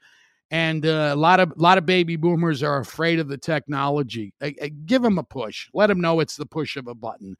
And 0.50 0.86
uh, 0.86 1.10
a 1.12 1.16
lot 1.16 1.40
of 1.40 1.50
a 1.50 1.60
lot 1.60 1.76
of 1.76 1.84
baby 1.84 2.16
boomers 2.16 2.62
are 2.62 2.78
afraid 2.78 3.18
of 3.18 3.28
the 3.28 3.36
technology. 3.36 4.32
I, 4.40 4.54
I 4.62 4.68
give 4.86 5.02
them 5.02 5.18
a 5.18 5.22
push. 5.22 5.68
Let 5.74 5.88
them 5.88 6.00
know 6.00 6.20
it's 6.20 6.36
the 6.36 6.46
push 6.46 6.76
of 6.76 6.86
a 6.86 6.94
button. 6.94 7.36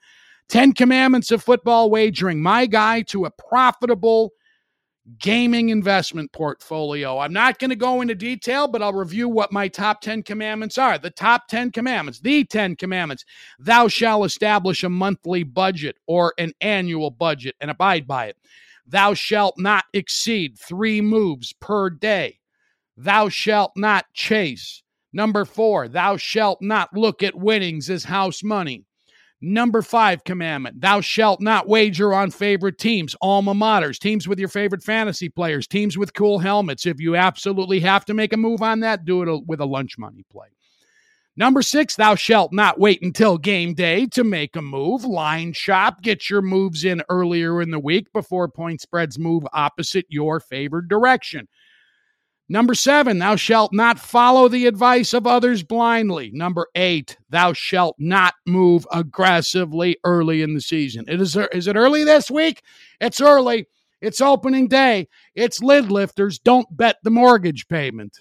Ten 0.51 0.75
Commandments 0.75 1.31
of 1.31 1.43
Football 1.43 1.89
Wagering, 1.89 2.43
my 2.43 2.67
guide 2.67 3.09
to 3.09 3.25
a 3.25 3.31
profitable 3.31 4.33
gaming 5.19 5.69
investment 5.69 6.33
portfolio. 6.33 7.19
I'm 7.19 7.33
not 7.33 7.59
going 7.59 7.71
to 7.71 7.77
go 7.77 8.01
into 8.01 8.15
detail, 8.15 8.69
but 8.69 8.83
I'll 8.83 8.93
review 8.93 9.29
what 9.29 9.53
my 9.53 9.69
top 9.69 10.01
10 10.01 10.23
commandments 10.23 10.79
are. 10.79 10.99
The 10.99 11.11
top 11.11 11.49
10 11.49 11.73
commandments, 11.73 12.21
the 12.21 12.45
10 12.45 12.77
commandments. 12.77 13.25
Thou 13.59 13.89
shalt 13.89 14.25
establish 14.25 14.83
a 14.83 14.89
monthly 14.89 15.43
budget 15.43 15.97
or 16.07 16.33
an 16.39 16.53
annual 16.61 17.11
budget 17.11 17.55
and 17.61 17.71
abide 17.71 18.07
by 18.07 18.27
it. 18.27 18.37
Thou 18.87 19.15
shalt 19.15 19.55
not 19.59 19.85
exceed 19.93 20.59
three 20.59 21.01
moves 21.01 21.53
per 21.61 21.91
day. 21.91 22.41
Thou 22.97 23.29
shalt 23.29 23.73
not 23.77 24.07
chase. 24.15 24.83
Number 25.13 25.45
four, 25.45 25.89
thou 25.89 26.17
shalt 26.17 26.61
not 26.61 26.97
look 26.97 27.23
at 27.23 27.35
winnings 27.35 27.89
as 27.89 28.05
house 28.05 28.43
money. 28.43 28.85
Number 29.41 29.83
five 29.83 30.25
commandment 30.25 30.81
Thou 30.81 31.01
shalt 31.01 31.41
not 31.41 31.69
wager 31.69 32.15
on 32.15 32.31
favorite 32.31 32.79
teams, 32.79 33.15
alma 33.21 33.55
maters, 33.55 33.99
teams 33.99 34.27
with 34.27 34.39
your 34.39 34.49
favorite 34.49 34.83
fantasy 34.83 35.29
players, 35.29 35.67
teams 35.67 35.99
with 35.99 36.15
cool 36.15 36.39
helmets. 36.39 36.87
If 36.87 37.01
you 37.01 37.17
absolutely 37.17 37.81
have 37.81 38.05
to 38.07 38.15
make 38.15 38.33
a 38.33 38.39
move 38.39 38.63
on 38.63 38.81
that, 38.81 39.05
do 39.05 39.23
it 39.23 39.45
with 39.47 39.61
a 39.61 39.67
lunch 39.67 39.99
money 39.99 40.25
play. 40.31 40.49
Number 41.37 41.63
six, 41.63 41.97
thou 41.97 42.15
shalt 42.15 42.53
not 42.53 42.79
wait 42.79 43.03
until 43.03 43.39
game 43.39 43.75
day 43.75 44.07
to 44.07 44.23
make 44.23 44.55
a 44.55 44.63
move. 44.63 45.05
Line 45.05 45.53
shop, 45.53 46.01
get 46.01 46.31
your 46.31 46.43
moves 46.43 46.85
in 46.85 47.03
earlier 47.09 47.61
in 47.61 47.73
the 47.73 47.79
week 47.81 48.13
before 48.13 48.49
point 48.49 48.81
spreads 48.81 49.19
move 49.19 49.45
opposite 49.53 50.07
your 50.09 50.39
favored 50.39 50.89
direction. 50.89 51.49
Number 52.55 52.75
seven, 52.77 53.19
thou 53.19 53.35
shalt 53.35 53.73
not 53.73 53.99
follow 53.99 54.47
the 54.47 54.67
advice 54.67 55.13
of 55.13 55.27
others 55.27 55.65
blindly. 55.65 56.31
Number 56.33 56.69
eight, 56.77 57.19
thou 57.29 57.53
shalt 57.53 57.97
not 57.99 58.35
move 58.47 58.87
aggressively 58.93 59.97
early 60.05 60.41
in 60.41 60.55
the 60.55 60.61
season. 60.61 61.05
It 61.09 61.21
is, 61.21 61.37
is 61.53 61.67
it 61.67 61.75
early 61.75 62.05
this 62.05 62.31
week? 62.31 62.63
It's 63.01 63.21
early. 63.21 63.67
It's 64.01 64.21
opening 64.21 64.69
day. 64.69 65.09
It's 65.35 65.61
lid 65.65 65.91
lifters. 65.91 66.39
Don't 66.39 66.69
bet 66.71 66.99
the 67.03 67.11
mortgage 67.11 67.67
payment. 67.67 68.21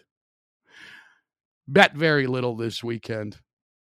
Bet 1.68 1.96
very 1.96 2.26
little 2.26 2.56
this 2.56 2.84
weekend. 2.84 3.38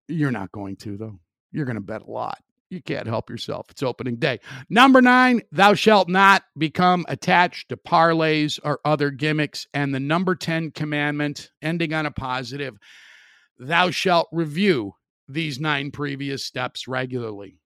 You're 0.06 0.30
not 0.30 0.52
going 0.52 0.76
to, 0.80 0.98
though. 0.98 1.18
You're 1.50 1.64
going 1.64 1.76
to 1.76 1.80
bet 1.80 2.02
a 2.02 2.10
lot 2.10 2.36
you 2.76 2.82
can't 2.82 3.08
help 3.08 3.28
yourself. 3.28 3.66
It's 3.70 3.82
opening 3.82 4.16
day. 4.16 4.38
Number 4.68 5.02
nine, 5.02 5.40
thou 5.50 5.74
shalt 5.74 6.08
not 6.08 6.44
become 6.56 7.04
attached 7.08 7.70
to 7.70 7.76
parlays 7.76 8.60
or 8.62 8.78
other 8.84 9.10
gimmicks. 9.10 9.66
And 9.74 9.94
the 9.94 10.00
number 10.00 10.36
10 10.36 10.70
commandment, 10.70 11.50
ending 11.60 11.92
on 11.92 12.06
a 12.06 12.10
positive, 12.12 12.76
thou 13.58 13.90
shalt 13.90 14.28
review 14.30 14.94
these 15.26 15.58
nine 15.58 15.90
previous 15.90 16.44
steps 16.44 16.86
regularly. 16.86 17.58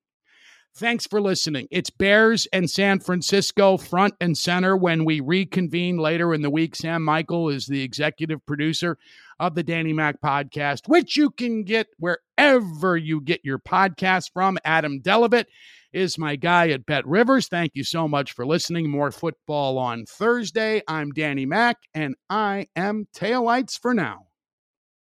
Thanks 0.76 1.06
for 1.06 1.20
listening. 1.20 1.66
It's 1.70 1.90
Bears 1.90 2.46
and 2.52 2.70
San 2.70 3.00
Francisco 3.00 3.76
front 3.76 4.14
and 4.20 4.38
center 4.38 4.76
when 4.76 5.04
we 5.04 5.20
reconvene 5.20 5.98
later 5.98 6.32
in 6.32 6.42
the 6.42 6.48
week. 6.48 6.76
Sam 6.76 7.04
Michael 7.04 7.48
is 7.48 7.66
the 7.66 7.82
executive 7.82 8.46
producer 8.46 8.96
of 9.40 9.54
the 9.56 9.62
Danny 9.64 9.92
Mac 9.92 10.20
podcast, 10.20 10.86
which 10.86 11.16
you 11.16 11.30
can 11.30 11.64
get 11.64 11.88
wherever 11.98 12.96
you 12.96 13.20
get 13.20 13.40
your 13.42 13.58
podcast 13.58 14.30
from. 14.32 14.58
Adam 14.64 15.00
Delavitt 15.00 15.46
is 15.92 16.18
my 16.18 16.36
guy 16.36 16.68
at 16.68 16.86
Bet 16.86 17.06
Rivers. 17.06 17.48
Thank 17.48 17.72
you 17.74 17.82
so 17.82 18.06
much 18.06 18.32
for 18.32 18.46
listening. 18.46 18.88
More 18.88 19.10
football 19.10 19.78
on 19.78 20.04
Thursday. 20.04 20.82
I'm 20.86 21.10
Danny 21.10 21.46
Mac, 21.46 21.78
and 21.94 22.14
I 22.28 22.66
am 22.76 23.08
Taillights 23.16 23.78
for 23.80 23.94
now. 23.94 24.29